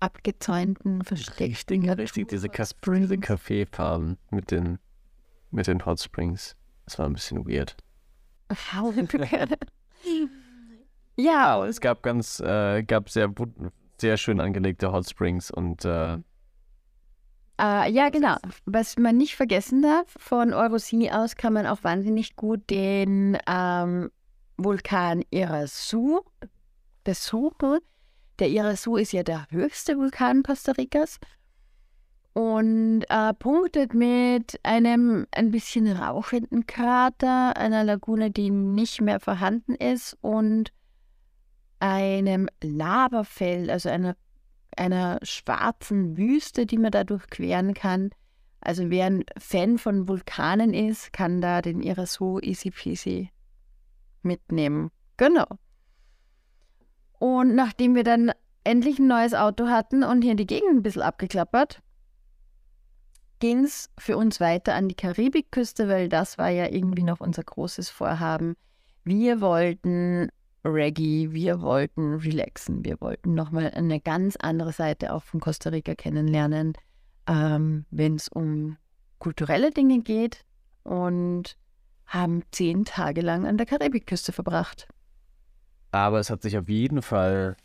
abgezäunten, 0.00 1.04
versteckten 1.04 1.82
Ja, 1.82 1.92
richtig, 1.92 2.28
diese, 2.28 2.48
diese 2.48 3.18
Kaffeefarben 3.18 4.16
mit 4.30 4.50
den, 4.50 4.78
mit 5.50 5.66
den 5.66 5.84
Hot 5.84 6.00
Springs. 6.00 6.56
Das 6.86 6.98
war 6.98 7.06
ein 7.06 7.12
bisschen 7.12 7.46
weird. 7.46 7.76
ja, 11.16 11.54
Aber 11.54 11.68
es 11.68 11.80
gab 11.80 12.02
ganz, 12.02 12.40
äh, 12.40 12.82
gab 12.82 13.10
sehr 13.10 13.32
sehr 14.00 14.16
schön 14.16 14.40
angelegte 14.40 14.92
Hot 14.92 15.08
Springs 15.08 15.50
und 15.50 15.84
äh, 15.84 16.18
äh, 17.60 17.90
ja, 17.90 18.08
genau. 18.08 18.36
Was 18.64 18.96
man 18.98 19.16
nicht 19.16 19.36
vergessen 19.36 19.82
darf, 19.82 20.06
von 20.16 20.52
Eurosini 20.52 21.10
aus 21.10 21.36
kann 21.36 21.52
man 21.52 21.66
auch 21.66 21.84
wahnsinnig 21.84 22.36
gut 22.36 22.68
den 22.70 23.36
ähm, 23.46 24.10
Vulkan 24.56 25.22
Irasu 25.30 26.20
besuchen. 27.04 27.78
Der 28.38 28.48
Irasu 28.48 28.96
ist 28.96 29.12
ja 29.12 29.22
der 29.22 29.46
höchste 29.50 29.96
Vulkan 29.96 30.42
Costa 30.42 30.72
Ricas 30.72 31.18
und 32.32 33.02
äh, 33.08 33.34
punktet 33.34 33.92
mit 33.92 34.58
einem 34.62 35.26
ein 35.32 35.50
bisschen 35.50 35.90
rauchenden 35.90 36.66
Krater, 36.66 37.56
einer 37.56 37.84
Lagune, 37.84 38.30
die 38.30 38.50
nicht 38.50 39.00
mehr 39.00 39.20
vorhanden 39.20 39.74
ist 39.74 40.16
und 40.20 40.72
einem 41.80 42.48
Lavafeld, 42.62 43.70
also 43.70 43.88
einer 43.88 44.14
einer 44.76 45.18
schwarzen 45.22 46.16
Wüste, 46.16 46.66
die 46.66 46.78
man 46.78 46.90
da 46.90 47.04
durchqueren 47.04 47.74
kann. 47.74 48.10
Also 48.60 48.90
wer 48.90 49.06
ein 49.06 49.24
Fan 49.38 49.78
von 49.78 50.08
Vulkanen 50.08 50.74
ist, 50.74 51.12
kann 51.12 51.40
da 51.40 51.62
den 51.62 51.80
Irasu 51.80 52.38
easy 52.40 52.70
peasy 52.70 53.30
mitnehmen. 54.22 54.90
Genau. 55.16 55.46
Und 57.18 57.54
nachdem 57.54 57.94
wir 57.94 58.04
dann 58.04 58.32
endlich 58.64 58.98
ein 58.98 59.06
neues 59.06 59.34
Auto 59.34 59.68
hatten 59.68 60.04
und 60.04 60.22
hier 60.22 60.34
die 60.34 60.46
Gegend 60.46 60.70
ein 60.70 60.82
bisschen 60.82 61.02
abgeklappert, 61.02 61.82
ging 63.38 63.64
es 63.64 63.90
für 63.98 64.16
uns 64.16 64.40
weiter 64.40 64.74
an 64.74 64.88
die 64.88 64.94
Karibikküste, 64.94 65.88
weil 65.88 66.08
das 66.08 66.38
war 66.38 66.50
ja 66.50 66.68
irgendwie 66.68 67.02
noch 67.02 67.20
unser 67.20 67.42
großes 67.42 67.88
Vorhaben. 67.88 68.54
Wir 69.02 69.40
wollten 69.40 70.28
Reggae, 70.64 71.32
wir 71.32 71.62
wollten 71.62 72.16
relaxen, 72.16 72.84
wir 72.84 73.00
wollten 73.00 73.34
nochmal 73.34 73.70
eine 73.70 74.00
ganz 74.00 74.36
andere 74.36 74.72
Seite 74.72 75.14
auch 75.14 75.22
von 75.22 75.40
Costa 75.40 75.70
Rica 75.70 75.94
kennenlernen, 75.94 76.74
ähm, 77.26 77.86
wenn 77.90 78.16
es 78.16 78.28
um 78.28 78.76
kulturelle 79.18 79.70
Dinge 79.70 80.00
geht 80.00 80.44
und 80.82 81.56
haben 82.06 82.42
zehn 82.50 82.84
Tage 82.84 83.20
lang 83.20 83.46
an 83.46 83.56
der 83.56 83.66
Karibikküste 83.66 84.32
verbracht. 84.32 84.88
Aber 85.92 86.18
es 86.18 86.30
hat 86.30 86.42
sich 86.42 86.58
auf 86.58 86.68
jeden 86.68 87.02
Fall 87.02 87.56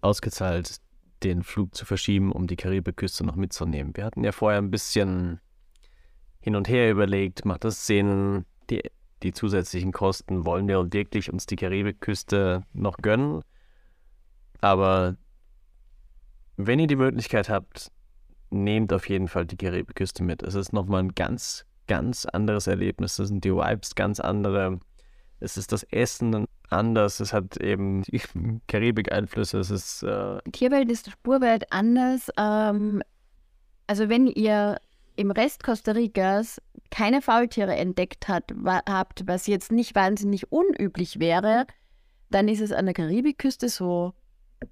ausgezahlt, 0.00 0.80
den 1.22 1.42
Flug 1.42 1.74
zu 1.74 1.86
verschieben, 1.86 2.32
um 2.32 2.46
die 2.46 2.56
Karibikküste 2.56 3.24
noch 3.24 3.36
mitzunehmen. 3.36 3.96
Wir 3.96 4.04
hatten 4.04 4.24
ja 4.24 4.32
vorher 4.32 4.60
ein 4.60 4.70
bisschen 4.70 5.40
hin 6.40 6.56
und 6.56 6.68
her 6.68 6.90
überlegt, 6.90 7.44
macht 7.44 7.64
das 7.64 7.86
Sinn, 7.86 8.44
die 8.68 8.82
die 9.24 9.32
zusätzlichen 9.32 9.90
Kosten 9.90 10.44
wollen 10.44 10.68
wir 10.68 10.92
wirklich 10.92 11.32
uns 11.32 11.46
die 11.46 11.56
Karibikküste 11.56 12.62
noch 12.74 12.98
gönnen. 12.98 13.42
Aber 14.60 15.16
wenn 16.56 16.78
ihr 16.78 16.86
die 16.86 16.96
Möglichkeit 16.96 17.48
habt, 17.48 17.90
nehmt 18.50 18.92
auf 18.92 19.08
jeden 19.08 19.28
Fall 19.28 19.46
die 19.46 19.56
Karibikküste 19.56 20.22
mit. 20.22 20.42
Es 20.42 20.54
ist 20.54 20.72
nochmal 20.72 21.02
ein 21.02 21.14
ganz, 21.14 21.64
ganz 21.86 22.26
anderes 22.26 22.66
Erlebnis. 22.66 23.18
Es 23.18 23.28
sind 23.28 23.44
die 23.44 23.52
Vibes 23.52 23.94
ganz 23.94 24.20
andere. 24.20 24.78
Es 25.40 25.56
ist 25.56 25.72
das 25.72 25.84
Essen 25.84 26.46
anders. 26.68 27.18
Es 27.20 27.32
hat 27.32 27.56
eben 27.56 28.02
Karibik-Einflüsse. 28.68 29.58
Es 29.58 29.70
ist. 29.70 30.02
Äh 30.02 30.38
Tierwelt 30.52 30.90
ist 30.90 31.10
Spurwelt 31.10 31.64
anders. 31.72 32.30
Ähm, 32.36 33.02
also, 33.86 34.10
wenn 34.10 34.26
ihr 34.26 34.78
im 35.16 35.30
Rest 35.30 35.62
Costa 35.62 35.92
Ricas 35.92 36.60
keine 36.90 37.22
Faultiere 37.22 37.74
entdeckt 37.74 38.28
hat, 38.28 38.52
habt, 38.64 39.26
was 39.26 39.46
jetzt 39.46 39.72
nicht 39.72 39.94
wahnsinnig 39.94 40.50
unüblich 40.52 41.18
wäre, 41.18 41.66
dann 42.30 42.48
ist 42.48 42.60
es 42.60 42.72
an 42.72 42.86
der 42.86 42.94
Karibikküste 42.94 43.68
so, 43.68 44.12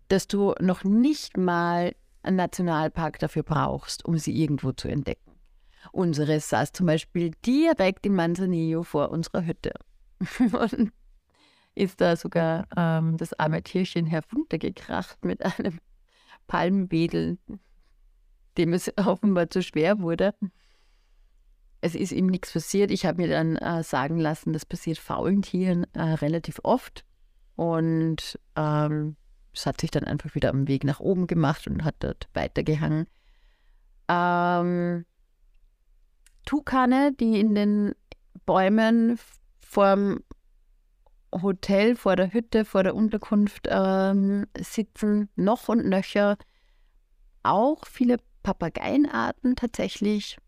dass 0.08 0.26
du 0.26 0.54
noch 0.60 0.84
nicht 0.84 1.36
mal 1.36 1.94
einen 2.22 2.36
Nationalpark 2.36 3.18
dafür 3.18 3.42
brauchst, 3.42 4.04
um 4.04 4.18
sie 4.18 4.32
irgendwo 4.32 4.72
zu 4.72 4.88
entdecken. 4.88 5.32
Unsere 5.90 6.38
saß 6.38 6.72
zum 6.72 6.86
Beispiel 6.86 7.32
direkt 7.44 8.06
in 8.06 8.14
Manzanillo 8.14 8.84
vor 8.84 9.10
unserer 9.10 9.44
Hütte. 9.44 9.72
Und 10.38 10.92
ist 11.74 12.00
da 12.00 12.16
sogar 12.16 12.66
ähm, 12.76 13.16
das 13.16 13.32
arme 13.38 13.62
Tierchen 13.62 14.06
heruntergekracht 14.06 15.24
mit 15.24 15.42
einem 15.44 15.78
Palmwedel 16.46 17.38
dem 18.58 18.72
es 18.72 18.92
offenbar 18.96 19.50
zu 19.50 19.62
schwer 19.62 20.00
wurde. 20.00 20.34
Es 21.80 21.94
ist 21.94 22.12
ihm 22.12 22.26
nichts 22.26 22.52
passiert. 22.52 22.90
Ich 22.90 23.06
habe 23.06 23.22
mir 23.22 23.28
dann 23.28 23.56
äh, 23.56 23.82
sagen 23.82 24.18
lassen, 24.18 24.52
das 24.52 24.64
passiert 24.64 24.98
faulen 24.98 25.42
Tieren 25.42 25.84
äh, 25.94 26.02
relativ 26.02 26.60
oft. 26.62 27.04
Und 27.56 28.38
ähm, 28.56 29.16
es 29.52 29.66
hat 29.66 29.80
sich 29.80 29.90
dann 29.90 30.04
einfach 30.04 30.34
wieder 30.34 30.50
am 30.50 30.68
Weg 30.68 30.84
nach 30.84 31.00
oben 31.00 31.26
gemacht 31.26 31.66
und 31.66 31.84
hat 31.84 31.96
dort 31.98 32.28
weitergehangen. 32.34 33.06
Ähm, 34.08 35.04
Tukane, 36.44 37.12
die 37.12 37.38
in 37.38 37.54
den 37.54 37.94
Bäumen 38.46 39.18
vorm 39.60 40.20
Hotel, 41.34 41.96
vor 41.96 42.16
der 42.16 42.32
Hütte, 42.32 42.64
vor 42.64 42.82
der 42.82 42.94
Unterkunft 42.94 43.66
ähm, 43.70 44.46
sitzen, 44.58 45.30
noch 45.34 45.68
und 45.68 45.86
nöcher. 45.86 46.36
Auch 47.42 47.86
viele 47.86 48.18
Papageienarten 48.42 49.56
tatsächlich. 49.56 50.38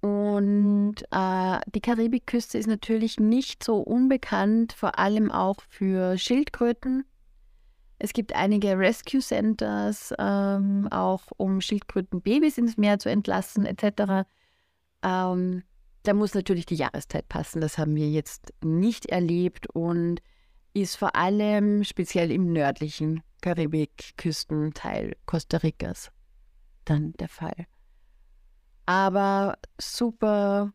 Und 0.00 0.96
äh, 1.10 1.58
die 1.74 1.80
Karibikküste 1.80 2.58
ist 2.58 2.66
natürlich 2.66 3.18
nicht 3.18 3.64
so 3.64 3.78
unbekannt, 3.78 4.72
vor 4.72 4.98
allem 4.98 5.30
auch 5.30 5.56
für 5.68 6.18
Schildkröten. 6.18 7.04
Es 7.98 8.12
gibt 8.12 8.34
einige 8.34 8.78
Rescue 8.78 9.20
Centers, 9.20 10.12
ähm, 10.18 10.86
auch 10.90 11.22
um 11.38 11.60
Schildkrötenbabys 11.60 12.58
ins 12.58 12.76
Meer 12.76 12.98
zu 12.98 13.10
entlassen, 13.10 13.64
etc. 13.64 14.28
Ähm, 15.02 15.62
da 16.02 16.14
muss 16.14 16.34
natürlich 16.34 16.66
die 16.66 16.76
Jahreszeit 16.76 17.28
passen. 17.28 17.60
Das 17.60 17.78
haben 17.78 17.96
wir 17.96 18.08
jetzt 18.08 18.52
nicht 18.62 19.06
erlebt 19.06 19.66
und 19.74 20.20
ist 20.74 20.96
vor 20.96 21.16
allem 21.16 21.84
speziell 21.84 22.30
im 22.30 22.52
nördlichen 22.52 23.22
Karibikküstenteil 23.40 25.16
Costa 25.24 25.56
Ricas 25.56 26.12
dann 26.90 27.12
der 27.14 27.28
Fall. 27.28 27.66
Aber 28.86 29.58
super 29.78 30.72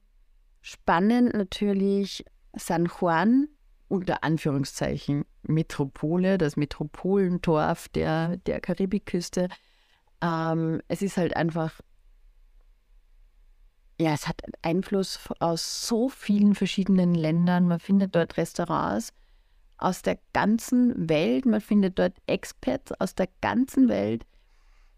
spannend 0.62 1.34
natürlich 1.34 2.26
San 2.54 2.86
Juan, 2.86 3.48
unter 3.88 4.24
Anführungszeichen 4.24 5.26
Metropole, 5.44 6.38
das 6.38 6.56
Metropolendorf 6.56 7.90
der, 7.90 8.38
der 8.38 8.62
Karibikküste. 8.62 9.50
Ähm, 10.22 10.82
es 10.88 11.02
ist 11.02 11.18
halt 11.18 11.36
einfach, 11.36 11.82
ja, 14.00 14.14
es 14.14 14.28
hat 14.28 14.42
Einfluss 14.62 15.20
aus 15.40 15.88
so 15.88 16.10
vielen 16.10 16.56
verschiedenen 16.56 17.16
Ländern. 17.16 17.68
Man 17.68 17.80
findet 17.80 18.16
dort 18.16 18.38
Restaurants 18.38 19.14
aus 19.78 20.04
der 20.04 20.20
ganzen 20.34 21.10
Welt, 21.10 21.46
man 21.46 21.60
findet 21.60 21.98
dort 21.98 22.16
Expats 22.28 22.92
aus 22.94 23.16
der 23.16 23.28
ganzen 23.42 23.90
Welt. 23.90 24.26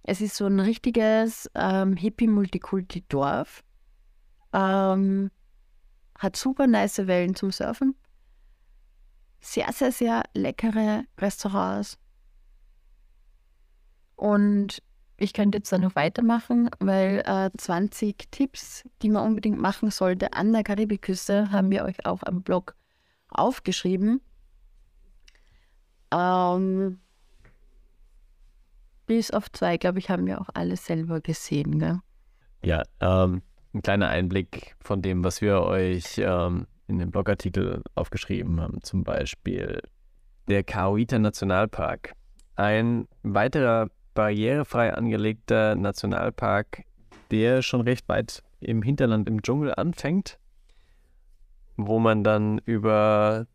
Es 0.04 0.20
ist 0.20 0.36
so 0.36 0.46
ein 0.46 0.60
richtiges 0.60 1.50
ähm, 1.56 1.96
Hippie-Multikulti-Dorf. 1.96 3.63
Ähm, 4.52 5.32
hat 6.20 6.36
super 6.36 6.68
nice 6.68 7.08
Wellen 7.08 7.36
zum 7.36 7.52
Surfen. 7.52 7.96
Sehr, 9.39 9.72
sehr, 9.72 9.92
sehr 9.92 10.24
leckere 10.34 11.06
Restaurants. 11.18 11.98
Und 14.16 14.84
ich 15.18 15.34
könnte 15.34 15.60
jetzt 15.60 15.72
da 15.72 15.78
noch 15.78 15.96
weitermachen, 15.96 16.70
weil 16.80 17.24
äh, 17.26 17.50
20 17.58 18.30
Tipps, 18.30 18.84
die 19.02 19.10
man 19.10 19.26
unbedingt 19.26 19.60
machen 19.60 19.89
sollte 19.89 20.34
an 20.34 20.52
der 20.52 20.63
Karibikküste, 20.63 21.52
haben 21.52 21.72
wir 21.72 21.86
euch 21.86 22.06
auch 22.06 22.24
am 22.24 22.42
Blog 22.42 22.76
aufgeschrieben. 23.30 24.22
Ähm, 26.12 27.00
bis 29.15 29.30
auf 29.30 29.52
zwei, 29.52 29.78
glaube 29.78 29.99
ich, 29.99 30.10
haben 30.10 30.26
wir 30.26 30.41
auch 30.41 30.49
alle 30.56 30.76
selber 30.76 31.21
gesehen. 31.21 31.78
Gell? 31.78 31.99
Ja, 32.63 32.82
ähm, 32.99 33.43
ein 33.71 33.84
kleiner 33.84 34.10
Einblick 34.10 34.76
von 34.80 35.04
dem, 35.04 35.23
was 35.23 35.39
wir 35.39 35.62
euch 35.62 36.17
ähm, 36.17 36.65
in 36.88 36.97
dem 36.97 37.12
Blogartikel 37.12 37.84
aufgeschrieben 37.93 38.60
haben. 38.60 38.82
Zum 38.82 39.04
Beispiel 39.04 39.82
der 40.47 40.63
Kauita 40.63 41.19
Nationalpark. 41.19 42.13
Ein 42.56 43.08
weiterer 43.21 43.89
barrierefrei 44.15 44.91
angelegter 44.91 45.76
Nationalpark, 45.76 46.82
der 47.30 47.62
schon 47.62 47.82
recht 47.82 48.10
weit 48.10 48.41
im 48.62 48.82
Hinterland 48.82 49.30
im 49.30 49.43
Dschungel 49.43 49.76
anfängt, 49.76 50.39
wo 51.78 51.99
man 51.99 52.23
dann 52.23 52.58
über 52.65 53.45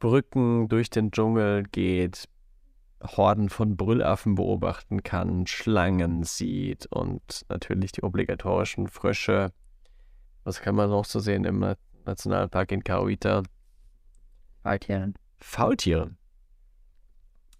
Brücken 0.00 0.68
durch 0.68 0.88
den 0.88 1.10
Dschungel 1.10 1.64
geht, 1.64 2.26
Horden 3.02 3.48
von 3.48 3.76
Brüllaffen 3.76 4.34
beobachten 4.34 5.02
kann, 5.02 5.46
Schlangen 5.46 6.22
sieht 6.24 6.86
und 6.86 7.44
natürlich 7.48 7.92
die 7.92 8.02
obligatorischen 8.02 8.88
Frösche. 8.88 9.52
Was 10.44 10.60
kann 10.60 10.74
man 10.74 10.90
noch 10.90 11.04
so 11.04 11.20
sehen 11.20 11.44
im 11.44 11.74
Nationalpark 12.04 12.72
in 12.72 12.84
Kauita? 12.84 13.42
Faultiere. 14.62 15.12
Faultiere. 15.38 16.16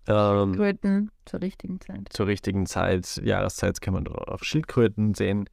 Ähm, 0.09 0.55
Kröten 0.55 1.11
zur 1.25 1.41
richtigen 1.41 1.81
Zeit. 1.81 2.09
zur 2.11 2.27
richtigen 2.27 2.67
Zeit, 2.67 3.21
Jahreszeit 3.25 3.81
kann 3.81 3.95
man 3.95 4.05
dort 4.05 4.29
auf 4.29 4.45
Schildkröten 4.45 5.15
sehen. 5.15 5.49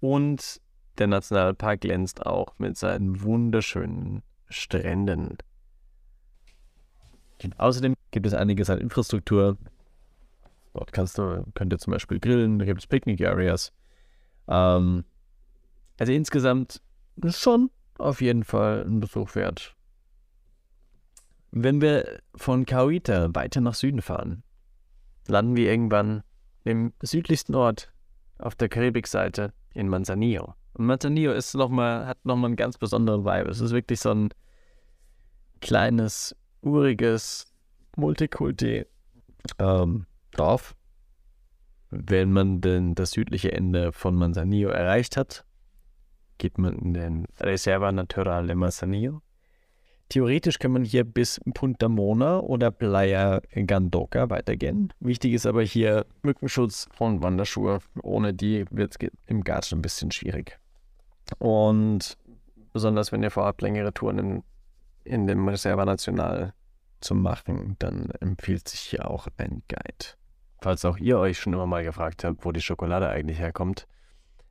Und 0.00 0.60
der 0.98 1.06
Nationalpark 1.06 1.80
glänzt 1.80 2.24
auch 2.24 2.58
mit 2.58 2.76
seinen 2.76 3.22
wunderschönen 3.22 4.22
Stränden. 4.48 5.38
Außerdem 7.56 7.94
gibt 8.10 8.26
es 8.26 8.34
einiges 8.34 8.70
an 8.70 8.78
Infrastruktur. 8.78 9.56
Dort 10.74 10.92
kannst 10.92 11.18
du, 11.18 11.44
könnt 11.54 11.72
ihr 11.72 11.78
zum 11.78 11.92
Beispiel 11.92 12.20
grillen, 12.20 12.58
da 12.58 12.64
gibt 12.64 12.80
es 12.80 12.86
Picnic-Areas. 12.86 13.72
Ähm, 14.48 15.04
also 15.98 16.12
insgesamt 16.12 16.80
schon 17.30 17.70
auf 17.98 18.20
jeden 18.20 18.44
Fall 18.44 18.84
ein 18.86 19.00
Besuch 19.00 19.34
wert. 19.34 19.74
Wenn 21.50 21.80
wir 21.80 22.20
von 22.34 22.66
Kauita 22.66 23.34
weiter 23.34 23.60
nach 23.60 23.74
Süden 23.74 24.02
fahren, 24.02 24.42
landen 25.26 25.56
wir 25.56 25.70
irgendwann 25.70 26.22
im 26.64 26.92
südlichsten 27.02 27.54
Ort 27.54 27.92
auf 28.38 28.54
der 28.54 28.68
Karibikseite 28.68 29.52
in 29.74 29.88
Manzanillo. 29.88 30.54
Und 30.74 30.86
Manzanillo 30.86 31.32
ist 31.32 31.54
noch 31.54 31.70
mal, 31.70 32.06
hat 32.06 32.24
nochmal 32.24 32.48
einen 32.48 32.56
ganz 32.56 32.78
besonderen 32.78 33.24
Vibe. 33.24 33.50
Es 33.50 33.60
ist 33.60 33.72
wirklich 33.72 34.00
so 34.00 34.10
ein 34.10 34.28
kleines, 35.60 36.36
uriges 36.60 37.52
Multikulti 37.98 38.86
ähm, 39.58 40.06
Dorf. 40.32 40.74
Wenn 41.90 42.32
man 42.32 42.60
denn 42.60 42.94
das 42.94 43.12
südliche 43.12 43.52
Ende 43.52 43.92
von 43.92 44.14
Manzanillo 44.14 44.70
erreicht 44.70 45.16
hat, 45.16 45.44
geht 46.38 46.58
man 46.58 46.78
in 46.78 46.94
den 46.94 47.26
Reserva 47.40 47.90
Natural 47.90 48.46
de 48.46 48.54
Manzanillo. 48.54 49.20
Theoretisch 50.10 50.58
kann 50.58 50.72
man 50.72 50.84
hier 50.84 51.04
bis 51.04 51.40
Punta 51.52 51.88
Mona 51.88 52.40
oder 52.40 52.70
Playa 52.70 53.42
Gandoca 53.66 54.30
weitergehen. 54.30 54.92
Wichtig 55.00 55.34
ist 55.34 55.44
aber 55.44 55.62
hier 55.62 56.06
Mückenschutz 56.22 56.88
und 56.98 57.22
Wanderschuhe. 57.22 57.80
Ohne 58.02 58.32
die 58.32 58.64
wird 58.70 58.96
es 58.98 59.10
im 59.26 59.44
Garten 59.44 59.76
ein 59.76 59.82
bisschen 59.82 60.10
schwierig. 60.10 60.58
Und 61.38 62.16
besonders 62.72 63.12
wenn 63.12 63.22
ihr 63.22 63.30
vorhabt, 63.30 63.60
längere 63.60 63.92
Touren 63.92 64.18
in, 64.18 64.42
in 65.04 65.26
dem 65.26 65.46
Reserva 65.46 65.84
Nacional 65.84 66.54
zu 67.00 67.14
machen, 67.14 67.76
dann 67.78 68.10
empfiehlt 68.20 68.68
sich 68.68 68.80
hier 68.80 69.10
auch 69.10 69.28
ein 69.36 69.62
Guide. 69.68 70.16
Falls 70.60 70.84
auch 70.84 70.98
ihr 70.98 71.18
euch 71.18 71.38
schon 71.38 71.52
immer 71.52 71.66
mal 71.66 71.84
gefragt 71.84 72.24
habt, 72.24 72.44
wo 72.44 72.52
die 72.52 72.60
Schokolade 72.60 73.08
eigentlich 73.08 73.38
herkommt, 73.38 73.86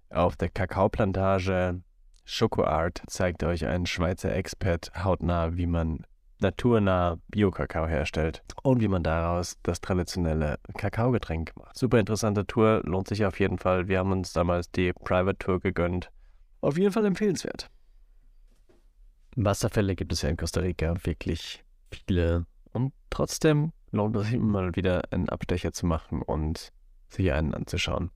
auf 0.09 0.35
der 0.37 0.49
Kakaoplantage 0.49 1.81
Schokoart 2.23 3.03
zeigt 3.07 3.43
euch 3.43 3.65
ein 3.65 3.85
Schweizer 3.85 4.33
Expert 4.33 4.91
hautnah, 5.03 5.55
wie 5.55 5.65
man 5.65 6.05
naturnah 6.39 7.17
Bio-Kakao 7.29 7.87
herstellt 7.87 8.43
und 8.63 8.81
wie 8.81 8.87
man 8.87 9.03
daraus 9.03 9.57
das 9.63 9.81
traditionelle 9.81 10.59
Kakaogetränk 10.77 11.53
macht. 11.55 11.77
Super 11.77 11.99
interessante 11.99 12.45
Tour, 12.45 12.81
lohnt 12.83 13.07
sich 13.07 13.25
auf 13.25 13.39
jeden 13.39 13.57
Fall. 13.57 13.87
Wir 13.87 13.99
haben 13.99 14.11
uns 14.11 14.33
damals 14.33 14.69
die 14.71 14.93
Private 14.93 15.37
Tour 15.37 15.59
gegönnt. 15.59 16.11
Auf 16.61 16.77
jeden 16.77 16.91
Fall 16.91 17.05
empfehlenswert. 17.05 17.69
Wasserfälle 19.35 19.95
gibt 19.95 20.11
es 20.13 20.21
ja 20.21 20.29
in 20.29 20.37
Costa 20.37 20.61
Rica 20.61 20.95
wirklich 21.03 21.63
viele 22.05 22.45
und 22.73 22.93
trotzdem 23.09 23.71
lohnt 23.91 24.15
es 24.15 24.25
sich 24.25 24.35
immer 24.35 24.61
mal 24.61 24.75
wieder 24.75 25.01
einen 25.11 25.29
Abstecher 25.29 25.71
zu 25.73 25.85
machen 25.85 26.21
und 26.21 26.71
sich 27.09 27.31
einen 27.31 27.53
anzuschauen. 27.53 28.11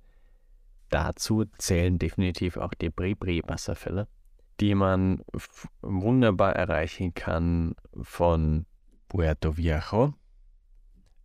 Dazu 0.89 1.45
zählen 1.57 1.97
definitiv 1.97 2.57
auch 2.57 2.73
die 2.73 2.89
Bribri-Wasserfälle, 2.89 4.07
die 4.59 4.75
man 4.75 5.21
wunderbar 5.81 6.55
erreichen 6.55 7.13
kann 7.13 7.75
von 8.01 8.65
Puerto 9.07 9.57
Viejo. 9.57 10.13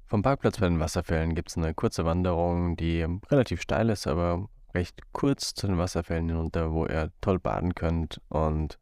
Vom 0.07 0.23
Parkplatz 0.23 0.61
bei 0.61 0.69
den 0.69 0.79
Wasserfällen 0.79 1.35
gibt 1.35 1.51
es 1.51 1.57
eine 1.57 1.75
kurze 1.75 2.05
Wanderung, 2.05 2.77
die 2.77 3.03
relativ 3.29 3.61
steil 3.61 3.91
ist, 3.91 4.07
aber 4.07 4.49
recht 4.73 5.01
kurz 5.13 5.53
zu 5.55 5.67
den 5.67 5.79
Wasserfällen 5.79 6.29
hinunter, 6.29 6.73
wo 6.73 6.87
ihr 6.87 7.11
toll 7.21 7.41
baden 7.41 7.75
könnt 7.75 8.21
und 8.29 8.79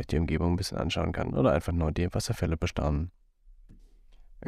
euch 0.00 0.06
die 0.06 0.18
Umgebung 0.18 0.52
ein 0.52 0.56
bisschen 0.56 0.78
anschauen 0.78 1.12
kann 1.12 1.34
oder 1.34 1.52
einfach 1.52 1.72
nur 1.72 1.92
die 1.92 2.12
Wasserfälle 2.12 2.56
bestaunen. 2.56 3.10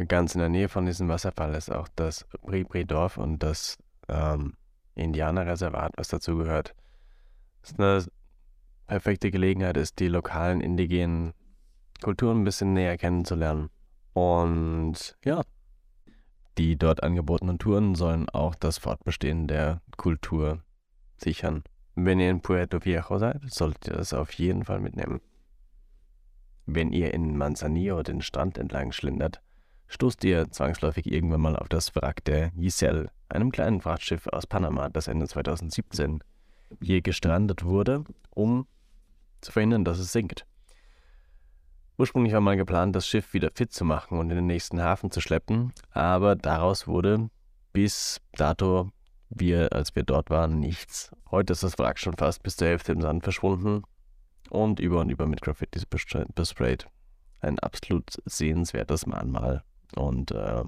Ganz 0.08 0.34
in 0.34 0.40
der 0.40 0.48
Nähe 0.48 0.68
von 0.68 0.86
diesem 0.86 1.08
Wasserfall 1.08 1.54
ist 1.54 1.70
auch 1.70 1.88
das 1.94 2.24
Bribri-Dorf 2.42 3.18
und 3.18 3.42
das 3.42 3.78
ähm, 4.08 4.54
Indianerreservat, 4.94 5.92
was 5.96 6.08
dazu 6.08 6.36
gehört. 6.38 6.74
Das 7.60 7.72
ist 7.72 7.78
eine 7.78 8.04
perfekte 8.86 9.30
Gelegenheit 9.30 9.76
ist, 9.76 9.98
die 10.00 10.08
lokalen 10.08 10.60
indigenen 10.60 11.34
Kulturen 12.02 12.40
ein 12.40 12.44
bisschen 12.44 12.72
näher 12.72 12.96
kennenzulernen. 12.96 13.68
Und 14.14 15.16
ja, 15.24 15.42
die 16.58 16.76
dort 16.76 17.02
angebotenen 17.02 17.58
Touren 17.58 17.94
sollen 17.94 18.28
auch 18.30 18.54
das 18.54 18.78
Fortbestehen 18.78 19.46
der 19.46 19.80
Kultur 19.96 20.62
sichern. 21.16 21.62
Wenn 21.94 22.20
ihr 22.20 22.30
in 22.30 22.40
Puerto 22.40 22.80
Viejo 22.80 23.18
seid, 23.18 23.42
solltet 23.46 23.88
ihr 23.88 23.94
das 23.94 24.12
auf 24.14 24.32
jeden 24.32 24.64
Fall 24.64 24.80
mitnehmen. 24.80 25.20
Wenn 26.66 26.92
ihr 26.92 27.12
in 27.12 27.36
Manzanillo 27.36 28.02
den 28.02 28.22
Strand 28.22 28.56
entlang 28.56 28.92
schlendert, 28.92 29.40
stoßt 29.88 30.22
ihr 30.24 30.50
zwangsläufig 30.50 31.10
irgendwann 31.10 31.40
mal 31.40 31.56
auf 31.56 31.68
das 31.68 31.94
Wrack 31.96 32.24
der 32.24 32.50
Giselle, 32.52 33.10
einem 33.28 33.50
kleinen 33.50 33.80
Frachtschiff 33.80 34.26
aus 34.28 34.46
Panama, 34.46 34.88
das 34.88 35.08
Ende 35.08 35.26
2017 35.26 36.22
hier 36.80 37.02
gestrandet 37.02 37.64
wurde, 37.64 38.04
um 38.30 38.66
zu 39.40 39.50
verhindern, 39.52 39.84
dass 39.84 39.98
es 39.98 40.12
sinkt. 40.12 40.46
Ursprünglich 41.98 42.32
war 42.32 42.40
mal 42.40 42.56
geplant, 42.56 42.96
das 42.96 43.06
Schiff 43.06 43.34
wieder 43.34 43.50
fit 43.54 43.72
zu 43.72 43.84
machen 43.84 44.18
und 44.18 44.30
in 44.30 44.36
den 44.36 44.46
nächsten 44.46 44.80
Hafen 44.80 45.10
zu 45.10 45.20
schleppen, 45.20 45.72
aber 45.90 46.36
daraus 46.36 46.86
wurde 46.86 47.28
bis 47.72 48.20
dato, 48.32 48.90
wir, 49.28 49.72
als 49.72 49.94
wir 49.96 50.04
dort 50.04 50.30
waren, 50.30 50.58
nichts. 50.58 51.10
Heute 51.30 51.54
ist 51.54 51.62
das 51.62 51.78
Wrack 51.78 51.98
schon 51.98 52.16
fast 52.16 52.42
bis 52.42 52.56
zur 52.56 52.68
Hälfte 52.68 52.92
im 52.92 53.00
Sand 53.00 53.24
verschwunden 53.24 53.82
und 54.52 54.80
über 54.80 55.00
und 55.00 55.10
über 55.10 55.26
mit 55.26 55.40
Graffitis 55.40 55.86
besprayt. 55.86 56.86
Ein 57.40 57.58
absolut 57.58 58.10
sehenswertes 58.26 59.06
Mahnmal. 59.06 59.64
Und 59.96 60.30
äh, 60.30 60.64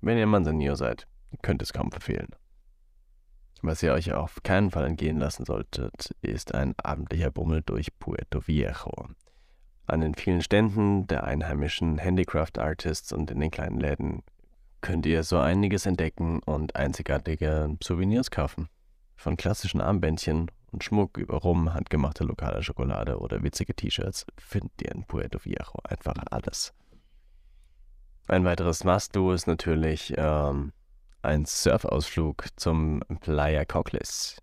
wenn 0.00 0.18
ihr 0.18 0.26
Manzanillo 0.26 0.76
seid, 0.76 1.06
könnt 1.42 1.62
es 1.62 1.72
kaum 1.72 1.90
verfehlen. 1.90 2.28
Was 3.62 3.82
ihr 3.82 3.92
euch 3.92 4.12
auf 4.12 4.42
keinen 4.42 4.70
Fall 4.70 4.86
entgehen 4.86 5.18
lassen 5.18 5.44
solltet, 5.44 6.14
ist 6.22 6.54
ein 6.54 6.74
abendlicher 6.78 7.30
Bummel 7.30 7.62
durch 7.62 7.98
Puerto 7.98 8.46
Viejo. 8.46 9.08
An 9.86 10.00
den 10.00 10.14
vielen 10.14 10.42
Ständen 10.42 11.06
der 11.06 11.24
einheimischen 11.24 11.98
Handicraft 11.98 12.58
Artists 12.58 13.12
und 13.12 13.30
in 13.30 13.40
den 13.40 13.50
kleinen 13.50 13.80
Läden 13.80 14.22
könnt 14.80 15.06
ihr 15.06 15.24
so 15.24 15.38
einiges 15.38 15.86
entdecken 15.86 16.40
und 16.44 16.76
einzigartige 16.76 17.76
Souvenirs 17.82 18.30
kaufen. 18.30 18.68
Von 19.16 19.36
klassischen 19.36 19.80
Armbändchen 19.80 20.50
und 20.72 20.84
Schmuck 20.84 21.16
über 21.16 21.38
Rum, 21.38 21.72
handgemachte 21.72 22.24
lokale 22.24 22.62
Schokolade 22.62 23.18
oder 23.18 23.42
witzige 23.42 23.74
T-Shirts 23.74 24.26
findet 24.36 24.82
ihr 24.82 24.92
in 24.92 25.04
Puerto 25.04 25.38
Viejo 25.38 25.78
einfach 25.84 26.14
alles. 26.30 26.74
Ein 28.28 28.44
weiteres 28.44 28.84
Must-Do 28.84 29.32
ist 29.32 29.46
natürlich 29.46 30.12
ähm, 30.16 30.72
ein 31.22 31.44
Surfausflug 31.44 32.46
zum 32.56 33.00
Playa 33.20 33.64
Coclis. 33.64 34.36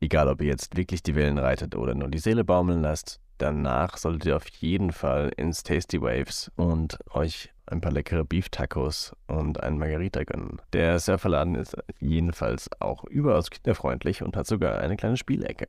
Egal, 0.00 0.28
ob 0.28 0.40
ihr 0.42 0.48
jetzt 0.48 0.76
wirklich 0.76 1.02
die 1.02 1.14
Wellen 1.14 1.38
reitet 1.38 1.74
oder 1.74 1.94
nur 1.94 2.08
die 2.08 2.18
Seele 2.18 2.44
baumeln 2.44 2.82
lasst, 2.82 3.20
danach 3.38 3.96
solltet 3.96 4.26
ihr 4.26 4.36
auf 4.36 4.48
jeden 4.48 4.92
Fall 4.92 5.32
ins 5.36 5.62
Tasty 5.62 6.00
Waves 6.00 6.50
und 6.56 6.98
euch 7.10 7.50
ein 7.66 7.80
paar 7.80 7.92
leckere 7.92 8.24
Beef 8.24 8.48
Tacos 8.48 9.14
und 9.26 9.62
einen 9.62 9.78
Margarita 9.78 10.24
gönnen. 10.24 10.60
Der 10.72 10.98
Surferladen 10.98 11.54
ist 11.54 11.76
jedenfalls 12.00 12.68
auch 12.80 13.04
überaus 13.04 13.50
kinderfreundlich 13.50 14.22
und 14.22 14.36
hat 14.36 14.46
sogar 14.46 14.78
eine 14.78 14.96
kleine 14.96 15.16
Spielecke. 15.16 15.68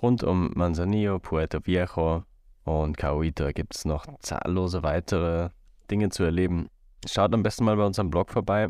Rund 0.00 0.22
um 0.24 0.50
Manzanillo, 0.54 1.18
Puerto 1.18 1.60
Viejo 1.60 2.24
und 2.64 2.96
Cauita 2.96 3.52
gibt 3.52 3.76
es 3.76 3.84
noch 3.84 4.06
zahllose 4.20 4.82
weitere 4.82 5.50
Dinge 5.90 6.10
zu 6.10 6.24
erleben. 6.24 6.68
Schaut 7.06 7.34
am 7.34 7.42
besten 7.42 7.64
mal 7.64 7.76
bei 7.76 7.84
unserem 7.84 8.10
Blog 8.10 8.30
vorbei. 8.30 8.68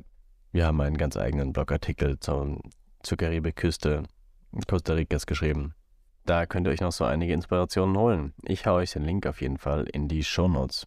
Wir 0.52 0.66
haben 0.66 0.80
einen 0.80 0.96
ganz 0.96 1.16
eigenen 1.16 1.52
Blogartikel 1.52 2.18
zum, 2.18 2.60
zur 3.02 3.18
Karibikküste 3.18 4.04
Costa 4.66 4.94
Ricas 4.94 5.26
geschrieben. 5.26 5.74
Da 6.30 6.46
könnt 6.46 6.68
ihr 6.68 6.70
euch 6.70 6.80
noch 6.80 6.92
so 6.92 7.04
einige 7.04 7.32
Inspirationen 7.32 7.96
holen. 7.96 8.34
Ich 8.44 8.64
hau 8.64 8.74
euch 8.74 8.92
den 8.92 9.02
Link 9.02 9.26
auf 9.26 9.40
jeden 9.40 9.58
Fall 9.58 9.82
in 9.92 10.06
die 10.06 10.22
Show 10.22 10.46
Notes. 10.46 10.86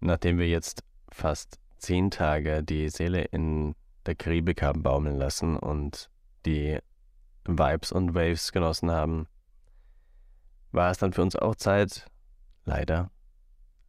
Nachdem 0.00 0.38
wir 0.38 0.48
jetzt 0.48 0.82
fast 1.12 1.58
zehn 1.76 2.10
Tage 2.10 2.62
die 2.62 2.88
Seele 2.88 3.24
in 3.24 3.74
der 4.06 4.14
Karibik 4.14 4.62
haben 4.62 4.82
baumeln 4.82 5.16
lassen 5.16 5.58
und 5.58 6.08
die 6.46 6.78
Vibes 7.46 7.92
und 7.92 8.14
Waves 8.14 8.50
genossen 8.50 8.90
haben, 8.90 9.26
war 10.72 10.90
es 10.90 10.96
dann 10.96 11.12
für 11.12 11.20
uns 11.20 11.36
auch 11.36 11.56
Zeit, 11.56 12.06
leider, 12.64 13.10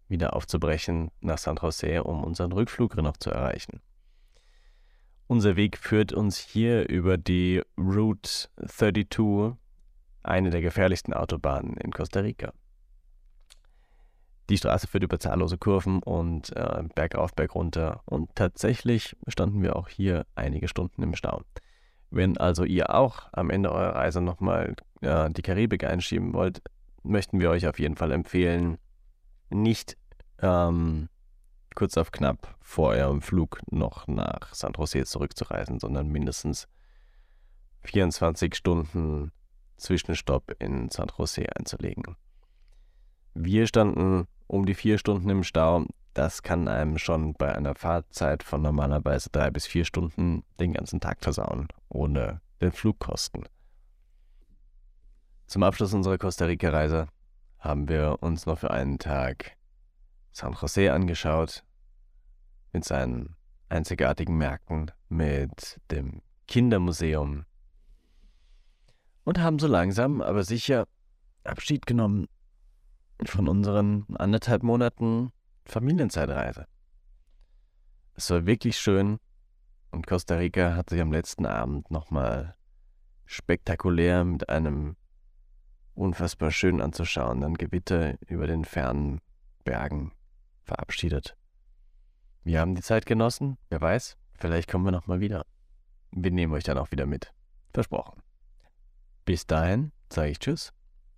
wieder 0.10 0.36
aufzubrechen 0.36 1.12
nach 1.22 1.38
San 1.38 1.56
Jose, 1.56 2.04
um 2.04 2.26
unseren 2.26 2.52
Rückflug 2.52 2.98
noch 2.98 3.16
zu 3.16 3.32
erreichen. 3.32 3.80
Unser 5.28 5.56
Weg 5.56 5.78
führt 5.78 6.12
uns 6.12 6.38
hier 6.38 6.90
über 6.90 7.18
die 7.18 7.62
Route 7.78 8.50
32, 8.68 9.56
eine 10.28 10.50
der 10.50 10.62
gefährlichsten 10.62 11.14
Autobahnen 11.14 11.78
in 11.78 11.92
Costa 11.92 12.20
Rica. 12.20 12.54
Die 14.50 14.58
Straße 14.58 14.88
führt 14.88 15.04
über 15.04 15.20
zahllose 15.20 15.58
Kurven 15.58 16.02
und 16.02 16.56
äh, 16.56 16.84
bergauf, 16.96 17.34
bergunter. 17.34 18.02
Und 18.06 18.34
tatsächlich 18.36 19.16
standen 19.28 19.62
wir 19.62 19.76
auch 19.76 19.90
hier 19.90 20.26
einige 20.36 20.70
Stunden 20.70 21.04
im 21.04 21.16
Stau. 21.16 21.42
Wenn 22.10 22.38
also 22.38 22.64
ihr 22.64 22.94
auch 22.96 23.28
am 23.34 23.50
Ende 23.50 23.72
eurer 23.72 23.96
Reise 23.96 24.22
nochmal 24.22 24.76
äh, 25.02 25.30
die 25.32 25.42
Karibik 25.42 25.84
einschieben 25.84 26.34
wollt, 26.34 26.62
möchten 27.04 27.40
wir 27.40 27.50
euch 27.50 27.68
auf 27.68 27.80
jeden 27.80 27.98
Fall 27.98 28.12
empfehlen, 28.12 28.78
nicht 29.50 29.98
ähm, 30.42 31.10
kurz 31.76 31.98
auf 31.98 32.12
knapp 32.12 32.56
vor 32.62 32.90
eurem 32.90 33.22
Flug 33.22 33.60
noch 33.70 34.08
nach 34.08 34.54
San 34.54 34.74
Jose 34.78 35.04
zurückzureisen, 35.06 35.80
sondern 35.80 36.08
mindestens 36.08 36.68
24 37.84 38.56
Stunden 38.56 39.32
Zwischenstopp 39.78 40.56
in 40.60 40.90
San 40.90 41.12
Jose 41.18 41.46
einzulegen. 41.56 42.16
Wir 43.34 43.68
standen 43.68 44.28
um 44.48 44.66
die 44.66 44.74
vier 44.74 44.98
Stunden 44.98 45.30
im 45.30 45.44
Stau. 45.44 45.86
Das 46.14 46.42
kann 46.42 46.68
einem 46.68 46.98
schon 46.98 47.34
bei 47.34 47.56
einer 47.56 47.76
Fahrzeit 47.76 48.42
von 48.42 48.62
normalerweise 48.62 49.30
drei 49.30 49.52
bis 49.52 49.68
vier 49.68 49.86
Stunden 49.86 50.44
den 50.60 50.74
ganzen 50.74 51.00
Tag 51.00 51.22
versauen, 51.22 51.68
ohne 51.90 52.42
den 52.62 52.72
Flugkosten. 52.72 53.48
Zum 55.46 55.64
Abschluss 55.64 55.94
unserer 55.94 56.18
Costa 56.18 56.46
Rica-Reise 56.46 57.08
haben 57.60 57.88
wir 57.88 58.18
uns 58.22 58.46
noch 58.46 58.60
für 58.60 58.72
einen 58.72 59.00
Tag 59.00 59.56
San 60.32 60.54
Jose 60.60 60.92
angeschaut, 60.92 61.64
mit 62.74 62.84
seinen 62.84 63.36
einzigartigen 63.70 64.38
Märkten, 64.38 64.92
mit 65.10 65.80
dem 65.90 66.22
Kindermuseum 66.48 67.46
und 69.28 69.40
haben 69.40 69.60
so 69.60 69.68
langsam, 69.68 70.22
aber 70.22 70.46
sicher 70.46 70.88
Abschied 71.44 71.86
genommen 71.86 72.30
von 73.26 73.50
unseren 73.50 74.06
anderthalb 74.16 74.64
Monaten 74.64 75.34
Familienzeitreise. 75.66 76.66
Es 78.14 78.30
war 78.30 78.46
wirklich 78.46 78.78
schön 78.78 79.18
und 79.92 80.08
Costa 80.08 80.36
Rica 80.36 80.78
hat 80.78 80.92
sich 80.92 81.02
am 81.02 81.12
letzten 81.12 81.46
Abend 81.46 81.92
nochmal 81.92 82.56
spektakulär 83.26 84.24
mit 84.24 84.48
einem 84.48 84.96
unfassbar 85.94 86.50
schön 86.50 86.80
anzuschauenden 86.80 87.56
Gewitter 87.56 88.16
über 88.30 88.48
den 88.48 88.64
fernen 88.64 89.20
Bergen 89.66 90.14
verabschiedet. 90.64 91.36
Wir 92.46 92.62
haben 92.62 92.76
die 92.76 92.82
Zeit 92.82 93.06
genossen, 93.06 93.58
wer 93.68 93.82
weiß, 93.82 94.16
vielleicht 94.36 94.72
kommen 94.72 94.86
wir 94.86 94.92
nochmal 94.92 95.20
wieder. 95.20 95.46
Wir 96.12 96.32
nehmen 96.32 96.54
euch 96.54 96.64
dann 96.64 96.78
auch 96.78 96.92
wieder 96.92 97.06
mit. 97.06 97.34
Versprochen. 97.74 98.22
Bis 99.28 99.46
dahin 99.46 99.92
sage 100.10 100.30
ich 100.30 100.40
Tschüss 100.40 100.72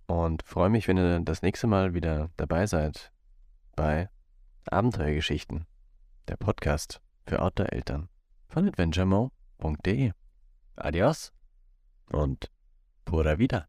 und 0.08 0.42
freue 0.42 0.68
mich, 0.68 0.88
wenn 0.88 0.98
ihr 0.98 1.20
das 1.20 1.42
nächste 1.42 1.68
Mal 1.68 1.94
wieder 1.94 2.30
dabei 2.36 2.66
seid 2.66 3.12
bei 3.76 4.10
Abenteuergeschichten, 4.68 5.64
der 6.26 6.36
Podcast 6.36 7.00
für 7.24 7.40
Outdoor-Eltern 7.40 8.08
von 8.48 8.66
adventuremo.de. 8.66 10.10
Adios 10.74 11.32
und 12.10 12.50
pura 13.04 13.38
vida. 13.38 13.68